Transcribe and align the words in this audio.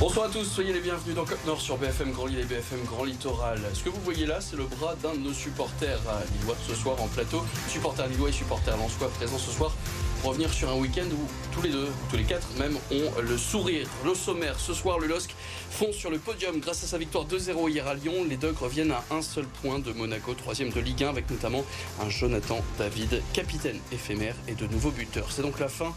Bonsoir 0.00 0.28
à 0.28 0.28
tous, 0.30 0.44
soyez 0.44 0.72
les 0.72 0.80
bienvenus 0.80 1.14
dans 1.14 1.26
Côte 1.26 1.44
Nord 1.44 1.60
sur 1.60 1.76
BFM 1.76 2.12
Grand 2.12 2.24
Lille 2.24 2.38
et 2.38 2.44
BFM 2.44 2.82
Grand 2.86 3.04
Littoral. 3.04 3.60
Ce 3.74 3.82
que 3.84 3.90
vous 3.90 4.00
voyez 4.00 4.24
là, 4.24 4.40
c'est 4.40 4.56
le 4.56 4.64
bras 4.64 4.94
d'un 5.02 5.12
de 5.12 5.18
nos 5.18 5.34
supporters 5.34 6.00
lillois 6.32 6.56
ce 6.66 6.74
soir 6.74 7.02
en 7.02 7.06
plateau. 7.06 7.44
Supporters 7.68 8.08
lillois 8.08 8.30
et 8.30 8.32
supporters 8.32 8.78
lensois 8.78 9.10
présents 9.10 9.36
ce 9.36 9.50
soir 9.50 9.76
pour 10.22 10.30
revenir 10.30 10.50
sur 10.54 10.70
un 10.70 10.76
week-end 10.76 11.04
où 11.12 11.28
tous 11.52 11.60
les 11.60 11.68
deux, 11.68 11.88
tous 12.10 12.16
les 12.16 12.24
quatre 12.24 12.46
même, 12.58 12.76
ont 12.90 13.20
le 13.20 13.36
sourire. 13.36 13.86
Le 14.02 14.14
sommaire, 14.14 14.58
ce 14.58 14.72
soir, 14.72 14.98
le 14.98 15.06
LOSC 15.06 15.34
fond 15.70 15.92
sur 15.92 16.10
le 16.10 16.18
podium 16.18 16.60
grâce 16.60 16.82
à 16.82 16.86
sa 16.86 16.96
victoire 16.96 17.26
2-0 17.26 17.68
hier 17.68 17.86
à 17.86 17.92
Lyon. 17.94 18.24
Les 18.26 18.38
Dogs 18.38 18.56
reviennent 18.56 18.92
à 18.92 19.04
un 19.10 19.20
seul 19.20 19.44
point 19.44 19.80
de 19.80 19.92
Monaco, 19.92 20.32
troisième 20.32 20.70
de 20.70 20.80
Ligue 20.80 21.04
1, 21.04 21.10
avec 21.10 21.30
notamment 21.30 21.62
un 22.02 22.08
Jonathan 22.08 22.64
David, 22.78 23.22
capitaine 23.34 23.78
éphémère 23.92 24.34
et 24.48 24.54
de 24.54 24.66
nouveaux 24.66 24.92
buteurs. 24.92 25.30
C'est 25.30 25.42
donc 25.42 25.60
la 25.60 25.68
fin 25.68 25.94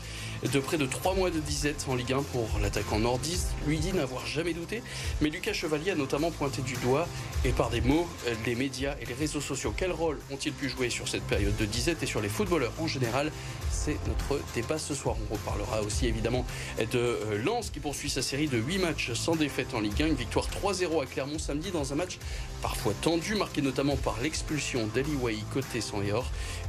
de 0.51 0.59
près 0.59 0.77
de 0.77 0.85
trois 0.85 1.13
mois 1.13 1.29
de 1.29 1.39
disette 1.39 1.85
en 1.87 1.95
Ligue 1.95 2.13
1 2.13 2.23
pour 2.23 2.47
l'attaquant 2.61 2.99
nordiste. 2.99 3.49
Lui 3.65 3.77
dit 3.79 3.93
n'avoir 3.93 4.25
jamais 4.25 4.53
douté, 4.53 4.83
mais 5.21 5.29
Lucas 5.29 5.53
Chevalier 5.53 5.91
a 5.91 5.95
notamment 5.95 6.31
pointé 6.31 6.61
du 6.61 6.73
doigt 6.75 7.07
et 7.45 7.51
par 7.51 7.69
des 7.69 7.81
mots 7.81 8.07
les 8.45 8.55
médias 8.55 8.95
et 9.01 9.05
les 9.05 9.13
réseaux 9.13 9.41
sociaux. 9.41 9.73
Quel 9.75 9.91
rôle 9.91 10.19
ont-ils 10.31 10.53
pu 10.53 10.69
jouer 10.69 10.89
sur 10.89 11.07
cette 11.07 11.23
période 11.23 11.55
de 11.55 11.65
disette 11.65 12.03
et 12.03 12.05
sur 12.05 12.21
les 12.21 12.29
footballeurs 12.29 12.73
en 12.79 12.87
général? 12.87 13.31
C'est 13.71 13.97
notre 14.07 14.41
débat 14.53 14.77
ce 14.77 14.93
soir. 14.93 15.15
On 15.29 15.33
reparlera 15.33 15.81
aussi 15.81 16.07
évidemment 16.07 16.45
de 16.79 16.99
euh, 16.99 17.43
Lens 17.43 17.69
qui 17.69 17.79
poursuit 17.79 18.09
sa 18.09 18.21
série 18.21 18.47
de 18.47 18.57
8 18.57 18.79
matchs 18.79 19.13
sans 19.13 19.35
défaite 19.35 19.73
en 19.73 19.79
Ligue 19.79 20.01
1. 20.01 20.07
Une 20.07 20.15
victoire 20.15 20.47
3-0 20.63 21.03
à 21.03 21.05
Clermont 21.05 21.39
samedi 21.39 21.71
dans 21.71 21.91
un 21.91 21.95
match 21.95 22.19
parfois 22.61 22.93
tendu, 23.01 23.35
marqué 23.35 23.61
notamment 23.61 23.97
par 23.97 24.19
l'expulsion 24.21 24.87
d'Eli 24.93 25.15
Way 25.21 25.37
côté 25.53 25.81
sang 25.81 26.01
et. 26.01 26.13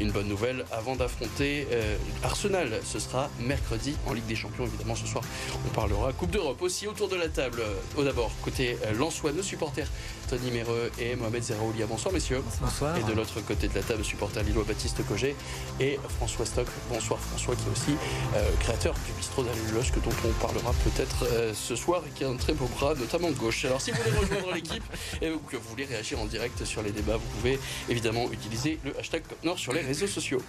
Une 0.01 0.11
bonne 0.11 0.29
nouvelle 0.29 0.65
avant 0.73 0.97
d'affronter 0.97 1.67
euh, 1.71 1.97
Arsenal. 2.23 2.81
Ce 2.85 2.99
sera 2.99 3.31
mercredi 3.41 3.64
en 4.07 4.13
Ligue 4.13 4.27
des 4.27 4.37
Champions. 4.37 4.65
Évidemment, 4.65 4.95
ce 4.95 5.07
soir, 5.07 5.25
on 5.67 5.69
parlera 5.71 6.13
Coupe 6.13 6.31
d'Europe 6.31 6.61
aussi 6.63 6.87
autour 6.87 7.09
de 7.09 7.17
la 7.17 7.29
table. 7.29 7.63
Au 7.97 8.05
d'abord, 8.05 8.31
côté 8.43 8.77
euh, 8.85 8.93
Lensois, 8.93 9.33
nos 9.33 9.43
supporters 9.43 9.89
Tony 10.29 10.51
Mereux 10.51 10.91
et 10.99 11.17
Mohamed 11.17 11.43
Zeraoulia. 11.43 11.87
Bonsoir, 11.87 12.13
messieurs. 12.15 12.43
Bonsoir. 12.61 12.97
Et 12.97 13.03
de 13.03 13.13
l'autre 13.13 13.41
côté 13.41 13.69
de 13.69 13.75
la 13.75 13.83
table, 13.83 14.05
supporter 14.05 14.43
Lillois 14.43 14.65
Baptiste 14.65 15.07
Cogé 15.07 15.35
et 15.81 15.99
François 16.17 16.47
Stock. 16.47 16.67
Bonsoir, 16.91 17.19
François, 17.21 17.55
qui 17.57 17.63
est 17.63 17.73
aussi 17.73 17.99
euh, 18.37 18.49
créateur 18.61 18.95
du 19.07 19.13
bistrot 19.13 19.43
d'Alulosque, 19.43 19.95
dont 20.03 20.11
on 20.25 20.33
parlera 20.45 20.73
peut-être 20.85 21.27
ce 21.55 21.77
soir 21.77 22.03
et 22.07 22.11
qui 22.11 22.25
a 22.25 22.29
un 22.29 22.37
très 22.37 22.53
beau 22.53 22.67
bras, 22.67 22.95
notamment 22.95 23.31
gauche. 23.31 23.65
Alors, 23.65 23.81
si 23.81 23.91
vous 23.91 23.99
voulez 24.03 24.17
rejoindre 24.17 24.53
l'équipe 24.55 24.85
et 25.21 25.31
que 25.51 25.57
vous 25.57 25.69
voulez 25.69 25.85
réagir 25.85 26.21
en 26.21 26.27
direct 26.27 26.65
sur 26.65 26.83
les 26.83 26.91
débats, 26.91 27.17
vous 27.17 27.39
pouvez 27.39 27.59
évidemment 27.89 28.31
utiliser 28.33 28.79
le 28.85 28.99
hashtag 28.99 29.23
Nord 29.43 29.59
sur 29.59 29.73
les 29.73 29.81
réseaux 29.81 30.07
sociaux. 30.07 30.43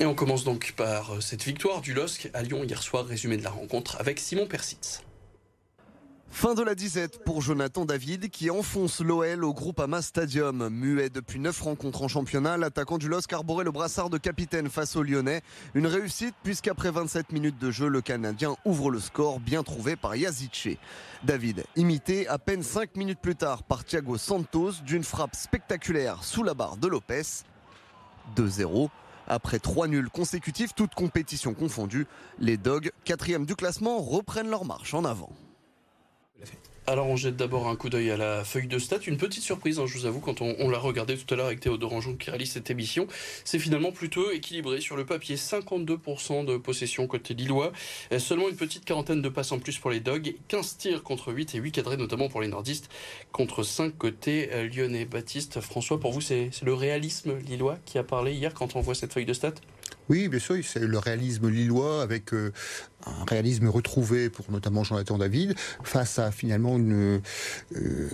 Et 0.00 0.06
on 0.06 0.14
commence 0.14 0.44
donc 0.44 0.72
par 0.78 1.22
cette 1.22 1.44
victoire 1.44 1.82
du 1.82 1.92
LOSC 1.92 2.30
à 2.32 2.42
Lyon 2.42 2.64
hier 2.64 2.82
soir, 2.82 3.04
résumé 3.04 3.36
de 3.36 3.44
la 3.44 3.50
rencontre 3.50 3.98
avec 4.00 4.18
Simon 4.18 4.46
Persitz. 4.46 5.02
Fin 6.30 6.54
de 6.54 6.62
la 6.62 6.74
disette 6.74 7.22
pour 7.22 7.42
Jonathan 7.42 7.84
David 7.84 8.30
qui 8.30 8.48
enfonce 8.48 9.02
l'OL 9.02 9.44
au 9.44 9.52
groupe 9.52 9.78
Ama 9.78 10.00
Stadium. 10.00 10.70
Muet 10.70 11.10
depuis 11.10 11.38
9 11.38 11.60
rencontres 11.60 12.00
en 12.00 12.08
championnat, 12.08 12.56
l'attaquant 12.56 12.96
du 12.96 13.08
LOSC 13.08 13.30
arborait 13.34 13.64
le 13.64 13.72
brassard 13.72 14.08
de 14.08 14.16
capitaine 14.16 14.70
face 14.70 14.96
aux 14.96 15.02
Lyonnais. 15.02 15.42
Une 15.74 15.86
réussite 15.86 16.34
puisqu'après 16.42 16.90
27 16.90 17.32
minutes 17.32 17.58
de 17.58 17.70
jeu, 17.70 17.88
le 17.88 18.00
Canadien 18.00 18.56
ouvre 18.64 18.90
le 18.90 19.00
score 19.00 19.38
bien 19.38 19.62
trouvé 19.62 19.96
par 19.96 20.16
Yazice. 20.16 20.78
David, 21.24 21.64
imité 21.76 22.26
à 22.26 22.38
peine 22.38 22.62
5 22.62 22.96
minutes 22.96 23.20
plus 23.20 23.36
tard 23.36 23.64
par 23.64 23.84
Thiago 23.84 24.16
Santos 24.16 24.80
d'une 24.82 25.04
frappe 25.04 25.36
spectaculaire 25.36 26.24
sous 26.24 26.42
la 26.42 26.54
barre 26.54 26.78
de 26.78 26.88
Lopez. 26.88 27.44
2-0. 28.34 28.88
Après 29.32 29.60
trois 29.60 29.86
nuls 29.86 30.10
consécutifs, 30.10 30.74
toutes 30.74 30.96
compétitions 30.96 31.54
confondues, 31.54 32.08
les 32.40 32.56
Dogs, 32.56 32.90
quatrième 33.04 33.46
du 33.46 33.54
classement, 33.54 34.00
reprennent 34.00 34.50
leur 34.50 34.64
marche 34.64 34.92
en 34.92 35.04
avant. 35.04 35.30
Alors 36.86 37.06
on 37.06 37.14
jette 37.14 37.36
d'abord 37.36 37.68
un 37.68 37.76
coup 37.76 37.88
d'œil 37.88 38.10
à 38.10 38.16
la 38.16 38.42
feuille 38.42 38.66
de 38.66 38.78
stats. 38.78 38.98
Une 39.06 39.16
petite 39.16 39.44
surprise, 39.44 39.78
hein, 39.78 39.86
je 39.86 39.96
vous 39.96 40.06
avoue, 40.06 40.20
quand 40.20 40.40
on, 40.40 40.68
l'a 40.68 40.78
regardé 40.78 41.16
tout 41.16 41.32
à 41.32 41.36
l'heure 41.36 41.46
avec 41.46 41.60
Théodore 41.60 41.92
Anjon 41.92 42.16
qui 42.16 42.30
réalise 42.30 42.50
cette 42.52 42.70
émission, 42.70 43.06
c'est 43.44 43.58
finalement 43.58 43.92
plutôt 43.92 44.30
équilibré 44.30 44.80
sur 44.80 44.96
le 44.96 45.04
papier. 45.04 45.36
52% 45.36 46.44
de 46.44 46.56
possession 46.56 47.06
côté 47.06 47.34
Lillois, 47.34 47.72
et 48.10 48.18
seulement 48.18 48.48
une 48.48 48.56
petite 48.56 48.84
quarantaine 48.84 49.22
de 49.22 49.28
passes 49.28 49.52
en 49.52 49.58
plus 49.58 49.78
pour 49.78 49.90
les 49.90 50.00
Dogs, 50.00 50.34
15 50.48 50.78
tirs 50.78 51.02
contre 51.02 51.32
8 51.32 51.54
et 51.54 51.58
8 51.58 51.72
cadrés 51.72 51.96
notamment 51.96 52.28
pour 52.28 52.40
les 52.40 52.48
Nordistes, 52.48 52.90
contre 53.30 53.62
5 53.62 53.96
côté 53.96 54.48
euh, 54.52 54.68
lyonnais. 54.68 55.04
Baptiste, 55.04 55.60
François, 55.60 56.00
pour 56.00 56.12
vous 56.12 56.20
c'est 56.20 56.50
le 56.62 56.74
réalisme 56.74 57.36
lillois 57.38 57.78
qui 57.84 57.98
a 57.98 58.02
parlé 58.02 58.32
hier 58.32 58.54
quand 58.54 58.74
on 58.74 58.80
voit 58.80 58.94
cette 58.94 59.12
feuille 59.12 59.26
de 59.26 59.34
stats? 59.34 59.54
Oui, 60.10 60.28
bien 60.28 60.40
sûr, 60.40 60.56
c'est 60.64 60.80
le 60.80 60.98
réalisme 60.98 61.48
lillois 61.48 62.02
avec 62.02 62.34
euh, 62.34 62.52
un 63.06 63.24
réalisme 63.26 63.68
retrouvé 63.68 64.28
pour 64.28 64.50
notamment 64.50 64.82
Jonathan 64.82 65.16
David 65.18 65.54
face 65.84 66.18
à 66.18 66.32
finalement 66.32 66.76
une, 66.76 67.20
euh, 67.76 68.08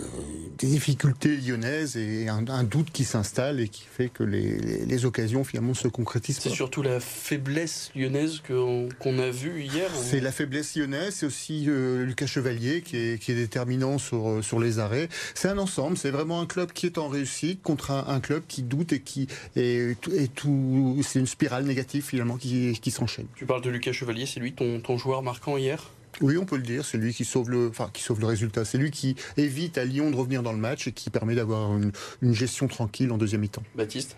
des 0.58 0.66
difficultés 0.66 1.38
lyonnaises 1.38 1.96
et 1.96 2.28
un, 2.28 2.46
un 2.48 2.64
doute 2.64 2.90
qui 2.92 3.04
s'installe 3.04 3.60
et 3.60 3.68
qui 3.68 3.84
fait 3.90 4.10
que 4.10 4.22
les, 4.22 4.58
les, 4.58 4.84
les 4.84 5.04
occasions 5.06 5.42
finalement 5.42 5.72
se 5.72 5.88
concrétisent. 5.88 6.38
C'est 6.38 6.50
surtout 6.50 6.82
la 6.82 7.00
faiblesse 7.00 7.90
lyonnaise 7.96 8.42
qu'on 8.46 9.18
a 9.18 9.30
vue 9.30 9.62
hier. 9.62 9.90
C'est 9.94 10.20
la 10.20 10.32
faiblesse 10.32 10.76
lyonnaise, 10.76 11.14
c'est 11.14 11.26
aussi 11.26 11.64
euh, 11.68 12.04
Lucas 12.04 12.26
Chevalier 12.26 12.82
qui 12.82 12.98
est, 12.98 13.22
qui 13.22 13.32
est 13.32 13.36
déterminant 13.36 13.96
sur, 13.96 14.44
sur 14.44 14.60
les 14.60 14.80
arrêts. 14.80 15.08
C'est 15.34 15.48
un 15.48 15.56
ensemble, 15.56 15.96
c'est 15.96 16.10
vraiment 16.10 16.42
un 16.42 16.46
club 16.46 16.72
qui 16.72 16.84
est 16.84 16.98
en 16.98 17.08
réussite 17.08 17.62
contre 17.62 17.90
un, 17.90 18.04
un 18.06 18.20
club 18.20 18.42
qui 18.46 18.62
doute 18.62 18.92
et 18.92 19.00
qui 19.00 19.28
est, 19.56 19.96
et 20.12 20.28
tout, 20.28 21.00
c'est 21.02 21.20
une 21.20 21.26
spirale 21.26 21.64
négative 21.64 21.85
finalement 22.00 22.36
qui, 22.36 22.78
qui 22.80 22.90
s'enchaîne. 22.90 23.26
Tu 23.36 23.46
parles 23.46 23.62
de 23.62 23.70
Lucas 23.70 23.92
Chevalier, 23.92 24.26
c'est 24.26 24.40
lui 24.40 24.52
ton, 24.52 24.80
ton 24.80 24.98
joueur 24.98 25.22
marquant 25.22 25.56
hier? 25.56 25.90
Oui, 26.22 26.38
on 26.38 26.46
peut 26.46 26.56
le 26.56 26.62
dire. 26.62 26.84
C'est 26.84 26.96
lui 26.96 27.12
qui 27.12 27.24
sauve 27.24 27.50
le, 27.50 27.68
enfin, 27.68 27.90
qui 27.92 28.02
sauve 28.02 28.20
le 28.20 28.26
résultat. 28.26 28.64
C'est 28.64 28.78
lui 28.78 28.90
qui 28.90 29.16
évite 29.36 29.76
à 29.76 29.84
Lyon 29.84 30.10
de 30.10 30.16
revenir 30.16 30.42
dans 30.42 30.52
le 30.52 30.58
match 30.58 30.88
et 30.88 30.92
qui 30.92 31.10
permet 31.10 31.34
d'avoir 31.34 31.76
une, 31.76 31.92
une 32.22 32.32
gestion 32.32 32.68
tranquille 32.68 33.12
en 33.12 33.18
deuxième 33.18 33.42
mi-temps. 33.42 33.62
Baptiste? 33.74 34.16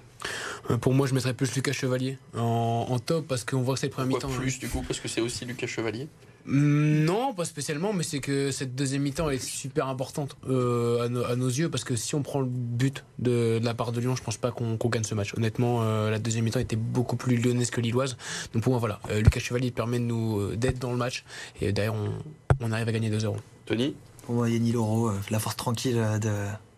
Pour 0.80 0.94
moi, 0.94 1.06
je 1.06 1.14
mettrais 1.14 1.34
plus 1.34 1.54
Lucas 1.54 1.72
Chevalier 1.72 2.18
en, 2.36 2.86
en 2.88 2.98
top 2.98 3.26
parce 3.26 3.44
qu'on 3.44 3.62
voit 3.62 3.74
que 3.74 3.80
c'est 3.80 3.86
le 3.86 3.92
premier 3.92 4.14
mi-temps. 4.14 4.28
Plus 4.28 4.58
du 4.58 4.68
coup, 4.68 4.82
parce 4.82 5.00
que 5.00 5.08
c'est 5.08 5.20
aussi 5.20 5.44
Lucas 5.44 5.66
Chevalier? 5.66 6.08
Non, 6.46 7.34
pas 7.34 7.44
spécialement, 7.44 7.92
mais 7.92 8.02
c'est 8.02 8.20
que 8.20 8.50
cette 8.50 8.74
deuxième 8.74 9.02
mi-temps 9.02 9.28
est 9.28 9.42
super 9.42 9.86
importante 9.88 10.36
euh, 10.48 11.04
à, 11.04 11.08
no, 11.08 11.24
à, 11.24 11.36
nos 11.36 11.48
yeux 11.48 11.68
parce 11.68 11.84
que 11.84 11.94
si 11.94 12.14
on 12.14 12.22
prend 12.22 12.40
le 12.40 12.46
but 12.46 13.04
de, 13.18 13.58
de 13.58 13.64
la 13.64 13.74
part 13.74 13.92
de 13.92 14.00
Lyon, 14.00 14.16
je 14.16 14.22
pense 14.22 14.38
pas 14.38 14.50
qu'on 14.50 14.78
qu 14.78 14.88
gagne 14.88 15.04
ce 15.04 15.14
match. 15.14 15.34
Honnêtement, 15.36 15.82
euh, 15.82 16.10
la 16.10 16.18
deuxième 16.18 16.44
mi-temps 16.44 16.60
était 16.60 16.76
beaucoup 16.76 17.16
plus 17.16 17.36
lyonnaise 17.36 17.70
que 17.70 17.82
lilloise. 17.82 18.16
Donc 18.54 18.62
pour 18.62 18.72
moi, 18.72 18.80
voilà, 18.80 18.98
euh, 19.10 19.20
Lucas 19.20 19.40
Chevalier 19.40 19.70
permet 19.70 19.98
de 19.98 20.04
nous 20.04 20.56
d'être 20.56 20.78
dans 20.78 20.90
le 20.90 20.96
match 20.96 21.24
et 21.60 21.72
d'ailleurs 21.72 21.96
on, 21.96 22.12
on, 22.60 22.72
arrive 22.72 22.88
à 22.88 22.92
gagner 22.92 23.10
2-0. 23.10 23.36
Tony? 23.66 23.94
Pour 24.22 24.34
moi, 24.34 24.48
Yanni 24.48 24.72
Loro, 24.72 25.10
la 25.30 25.38
force 25.38 25.56
tranquille 25.56 25.96
de, 25.96 26.30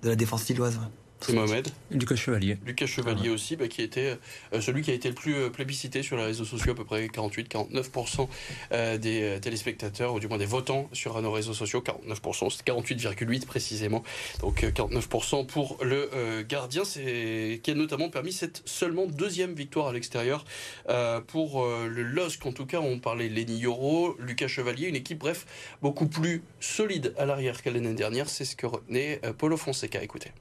de 0.03 0.09
la 0.09 0.17
défense 0.17 0.49
lilloise. 0.49 0.77
Ouais. 0.77 0.89
C'est 1.21 1.35
Mohamed. 1.35 1.69
Lucas 1.91 2.17
Chevalier. 2.17 2.57
Lucas 2.65 2.87
Chevalier 2.87 3.21
ah 3.21 3.27
ouais. 3.27 3.29
aussi, 3.31 3.57
bah, 3.57 3.69
qui 3.69 3.83
était 3.83 4.17
euh, 4.53 4.61
celui 4.61 4.83
qui 4.83 4.91
a 4.91 4.95
été 4.95 5.09
le 5.09 5.15
plus 5.15 5.35
euh, 5.35 5.51
plébiscité 5.51 6.03
sur 6.03 6.17
les 6.17 6.25
réseaux 6.25 6.45
sociaux, 6.45 6.73
à 6.73 6.75
peu 6.75 6.85
près 6.85 7.07
48-49% 7.07 8.29
euh, 8.73 8.99
des 8.99 9.23
euh, 9.23 9.39
téléspectateurs, 9.39 10.15
ou 10.15 10.21
du 10.21 10.29
moins 10.29 10.39
des 10.39 10.47
votants 10.47 10.89
sur 10.93 11.21
nos 11.21 11.31
réseaux 11.31 11.55
sociaux. 11.55 11.83
49%, 11.83 12.51
c'est 12.51 12.67
48,8 12.67 13.47
précisément. 13.47 14.03
Donc 14.41 14.63
49% 14.63 15.47
pour 15.47 15.79
le 15.83 16.11
euh, 16.15 16.43
gardien, 16.47 16.85
c'est 16.85 17.61
qui 17.63 17.71
a 17.71 17.75
notamment 17.75 18.09
permis 18.09 18.33
cette 18.33 18.63
seulement 18.65 19.07
deuxième 19.07 19.55
victoire 19.55 19.89
à 19.89 19.93
l'extérieur 19.93 20.45
euh, 20.89 21.21
pour 21.21 21.67
le 21.67 22.03
LOSC. 22.03 22.47
En 22.47 22.53
tout 22.53 22.67
cas, 22.67 22.81
on 22.81 22.99
parlait 22.99 23.29
Lenny 23.29 23.59
Yoro, 23.59 24.17
Lucas 24.19 24.49
Chevalier, 24.49 24.89
une 24.89 24.97
équipe, 24.97 25.19
bref, 25.19 25.47
beaucoup 25.83 26.07
plus 26.07 26.43
solide 26.61 27.15
à 27.19 27.27
l'arrière 27.27 27.63
qu'à 27.63 27.71
l'année 27.71 27.95
dernière. 27.95 28.29
C'est 28.29 28.45
ce 28.45 28.57
que 28.57 28.67
retenait 28.67 29.21
Paulo 29.39 29.57
Fonseca. 29.57 30.03
Écoutez. 30.03 30.33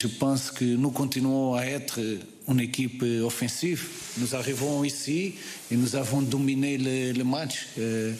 Je 0.00 0.06
pense 0.06 0.52
que 0.52 0.64
nous 0.64 0.92
continuons 0.92 1.54
à 1.54 1.64
être 1.64 1.98
une 2.46 2.60
équipe 2.60 3.02
offensive? 3.02 3.84
Nous 4.18 4.36
arrivons 4.36 4.84
ici 4.84 5.34
et 5.72 5.76
nous 5.76 5.96
avons 5.96 6.22
dominé 6.22 6.78
le, 6.78 7.18
le 7.18 7.24
match. 7.24 7.66
Euh, 7.80 8.12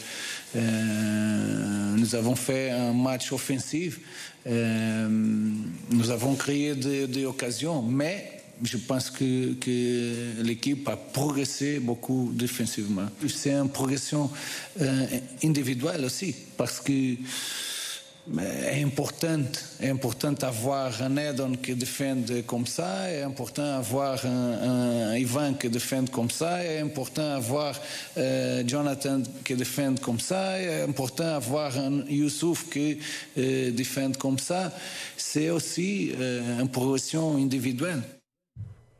euh, 0.56 1.94
nous 1.96 2.16
avons 2.16 2.34
fait 2.34 2.70
un 2.70 2.92
match 2.92 3.30
offensif. 3.30 4.00
Euh, 4.48 5.08
nous 5.08 6.10
avons 6.10 6.34
créé 6.34 6.74
des 6.74 7.06
de 7.06 7.24
occasions, 7.26 7.80
mais 7.80 8.42
je 8.60 8.76
pense 8.76 9.08
que, 9.08 9.52
que 9.52 10.42
l'équipe 10.42 10.88
a 10.88 10.96
progressé 10.96 11.78
beaucoup 11.78 12.32
défensivement. 12.34 13.06
C'est 13.28 13.52
une 13.52 13.68
progression 13.68 14.28
individuelle 15.44 16.04
aussi, 16.04 16.34
parce 16.56 16.80
que 16.80 17.14
é 18.36 18.80
importante, 18.80 19.60
é 19.80 19.88
importante 19.88 20.44
avoir 20.44 21.00
un 21.00 21.16
Edon 21.16 21.54
que 21.54 21.74
defende 21.74 22.42
comme 22.42 22.66
ça, 22.66 23.08
é 23.08 23.24
important 23.24 23.78
avoir 23.78 24.24
un, 24.26 25.10
un 25.10 25.16
Ivan 25.16 25.54
que 25.54 25.68
defende 25.68 26.10
comme 26.10 26.30
ça, 26.30 26.62
é 26.62 26.80
important 26.80 27.36
avoir 27.36 27.74
uh, 28.16 28.62
Jonathan 28.66 29.22
que 29.44 29.54
defende 29.54 30.00
comme 30.00 30.20
ça, 30.20 30.58
é 30.58 30.84
important 30.84 31.36
avoir 31.36 31.76
un 31.78 32.04
Youssouf 32.08 32.68
que 32.68 32.98
uh, 33.36 33.72
defende 33.72 34.18
comme 34.18 34.38
ça. 34.38 34.72
C'est 35.16 35.50
aussi 35.50 36.10
uh, 36.10 36.60
une 36.60 36.68
progression 36.68 37.36
individuelle. 37.36 38.02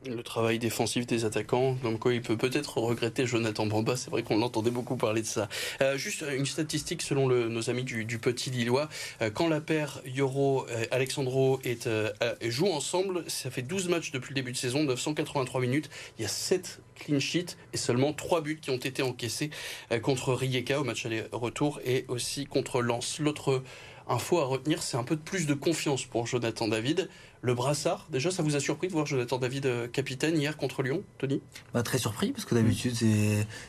Le 0.06 0.22
travail 0.22 0.60
défensif 0.60 1.08
des 1.08 1.24
attaquants, 1.24 1.76
donc 1.82 1.98
quoi 1.98 2.14
il 2.14 2.22
peut 2.22 2.36
peut-être 2.36 2.78
regretter 2.78 3.26
Jonathan 3.26 3.66
Bamba, 3.66 3.96
c'est 3.96 4.10
vrai 4.10 4.22
qu'on 4.22 4.38
l'entendait 4.38 4.70
beaucoup 4.70 4.96
parler 4.96 5.22
de 5.22 5.26
ça. 5.26 5.48
Euh, 5.80 5.98
juste 5.98 6.24
une 6.36 6.46
statistique 6.46 7.02
selon 7.02 7.26
nos 7.26 7.68
amis 7.68 7.82
du, 7.82 8.18
Petit 8.18 8.50
Lillois, 8.50 8.88
euh, 9.22 9.30
quand 9.30 9.48
la 9.48 9.60
paire 9.60 10.00
Yoro 10.06 10.66
et 10.68 10.86
Alexandro 10.92 11.58
est, 11.64 11.88
euh, 11.88 12.12
joue 12.42 12.68
ensemble, 12.68 13.24
ça 13.26 13.50
fait 13.50 13.62
12 13.62 13.88
matchs 13.88 14.12
depuis 14.12 14.30
le 14.30 14.36
début 14.36 14.52
de 14.52 14.56
saison, 14.56 14.84
983 14.84 15.60
minutes, 15.60 15.90
il 16.16 16.22
y 16.22 16.24
a 16.24 16.28
7 16.28 16.80
clean 16.98 17.20
sheets 17.20 17.56
et 17.72 17.76
seulement 17.76 18.12
3 18.12 18.42
buts 18.42 18.58
qui 18.60 18.70
ont 18.70 18.76
été 18.76 19.02
encaissés 19.02 19.50
euh, 19.92 19.98
contre 19.98 20.32
Rijeka 20.32 20.80
au 20.80 20.84
match 20.84 21.06
aller-retour 21.06 21.80
et 21.84 22.04
aussi 22.08 22.46
contre 22.46 22.82
Lens. 22.82 23.18
L'autre 23.20 23.62
info 24.08 24.38
à 24.38 24.44
retenir, 24.44 24.82
c'est 24.82 24.96
un 24.96 25.04
peu 25.04 25.16
plus 25.16 25.46
de 25.46 25.54
confiance 25.54 26.04
pour 26.04 26.26
Jonathan 26.26 26.68
David. 26.68 27.08
Le 27.40 27.54
brassard, 27.54 28.06
déjà, 28.10 28.30
ça 28.30 28.42
vous 28.42 28.56
a 28.56 28.60
surpris 28.60 28.88
de 28.88 28.92
voir 28.92 29.06
Jonathan 29.06 29.38
David 29.38 29.66
euh, 29.66 29.86
capitaine 29.86 30.36
hier 30.36 30.56
contre 30.56 30.82
Lyon, 30.82 31.02
Tony? 31.18 31.40
Bah, 31.72 31.82
Très 31.82 31.98
surpris, 31.98 32.32
parce 32.32 32.44
que 32.44 32.54
d'habitude, 32.54 32.94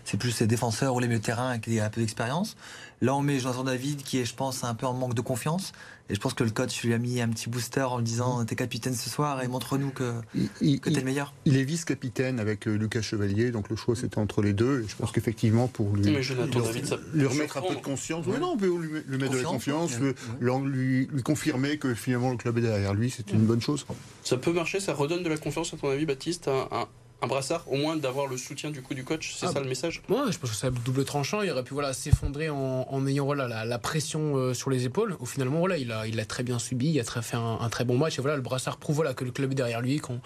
c'est 0.06 0.18
plus 0.18 0.40
les 0.40 0.48
défenseurs 0.48 0.96
ou 0.96 1.00
les 1.00 1.08
milieux 1.08 1.20
de 1.20 1.26
terrain 1.26 1.60
qui 1.60 1.80
ont 1.80 1.84
un 1.84 1.90
peu 1.90 2.02
d'expérience. 2.02 2.58
Là, 3.02 3.16
on 3.16 3.22
met 3.22 3.40
Jonathan 3.40 3.64
David 3.64 4.02
qui 4.04 4.20
est, 4.20 4.26
je 4.26 4.34
pense, 4.34 4.64
un 4.64 4.74
peu 4.74 4.88
en 4.88 4.94
manque 4.94 5.14
de 5.14 5.22
confiance. 5.22 5.72
Et 6.10 6.16
je 6.16 6.20
pense 6.20 6.34
que 6.34 6.44
le 6.44 6.50
coach 6.50 6.84
lui 6.84 6.94
a 6.94 6.98
mis 6.98 7.22
un 7.22 7.30
petit 7.30 7.50
booster 7.50 7.82
en 7.82 7.98
lui 7.98 8.04
disant 8.04 8.44
T'es 8.46 8.56
capitaine 8.56 8.96
ce 8.96 9.10
soir 9.10 9.44
et 9.44 9.48
montre-nous 9.48 9.92
que, 9.92 10.14
t'es 10.60 10.90
le 10.90 11.04
meilleur. 11.04 11.34
Il 11.46 11.58
est 11.58 11.64
vice-capitaine 11.64 12.40
avec 12.40 12.68
euh, 12.68 12.76
Lucas 12.76 13.02
Chevalier, 13.02 13.52
donc 13.52 13.70
le 13.70 13.76
choix 13.76 13.96
c'était 13.96 14.18
entre 14.18 14.42
les 14.42 14.54
deux. 14.54 14.84
Et 14.84 14.88
je 14.88 14.96
pense 14.96 15.12
qu'effectivement, 15.12 15.68
pour 15.68 15.96
lui, 15.96 16.06
lui 16.06 17.26
remettre 17.26 17.58
un 17.58 17.62
peu 17.62 17.76
de 17.76 17.82
conscience, 17.82 18.26
oui, 18.28 18.40
non, 18.40 18.54
on 18.54 18.58
peut 18.58 18.68
lui, 18.68 19.18
mettre 19.18 19.34
de 19.34 19.38
la 19.38 19.44
confiance, 19.44 19.92
lui, 20.00 21.08
lui, 21.12 21.24
confirmer 21.24 21.78
que 21.78 21.94
finalement 21.94 22.32
le 22.32 22.38
club 22.38 22.58
est 22.58 22.62
derrière 22.62 22.94
lui, 22.94 23.12
c'est 23.12 23.32
une 23.32 23.46
bonne 23.46 23.62
chose. 23.62 23.86
Ça 24.24 24.38
peut 24.38 24.54
marcher, 24.54 24.80
ça 24.80 24.94
redonne 24.94 25.24
de 25.24 25.30
la 25.30 25.38
confiance 25.38 25.74
à 25.74 25.78
ton 25.78 25.90
avis, 25.90 26.06
Baptiste 26.06 26.48
un, 26.48 26.88
un 27.22 27.28
brassard, 27.28 27.66
au 27.68 27.76
moins 27.76 27.98
d'avoir 27.98 28.28
le 28.28 28.38
soutien 28.38 28.72
du 28.72 28.82
coup 28.82 28.94
du 28.94 29.04
coach, 29.04 29.36
c'est 29.36 29.48
ah, 29.48 29.52
ça 29.52 29.60
le 29.60 29.68
message? 29.68 30.02
Ouais, 30.10 30.32
je 30.32 30.38
pense 30.38 30.52
que 30.52 30.56
c'est 30.56 30.74
double 30.84 31.04
tranchant. 31.04 31.42
Il 31.42 31.52
aurait 31.52 31.64
pu 31.64 31.74
voilà 31.74 31.94
s'effondrer 31.94 32.50
en, 32.50 33.08
ayant 33.08 33.26
voilà 33.26 33.66
la, 33.66 33.80
pression 33.80 34.38
euh, 34.38 34.54
sur 34.54 34.70
les 34.70 34.86
épaules. 34.86 35.18
Ou 35.20 35.26
finalement 35.26 35.60
voilà, 35.60 35.78
il 35.78 35.92
a 35.92 36.08
il 36.08 36.20
a 36.20 36.26
très 36.26 36.44
bien 36.44 36.60
subi, 36.60 36.92
il 36.92 37.00
a 37.00 37.04
très 37.04 37.22
fait 37.22 37.38
un, 37.38 37.70
très 37.70 37.84
bon 37.84 37.98
match 37.98 38.18
et 38.18 38.22
voilà 38.22 38.38
le 38.38 38.42
brassard 38.42 38.78
prouve 38.78 38.98
voilà 38.98 39.14
que 39.14 39.26
le 39.26 39.32
club 39.32 39.52
est 39.52 39.56
derrière 39.56 39.82
lui, 39.82 40.00
qu'on 40.00 40.22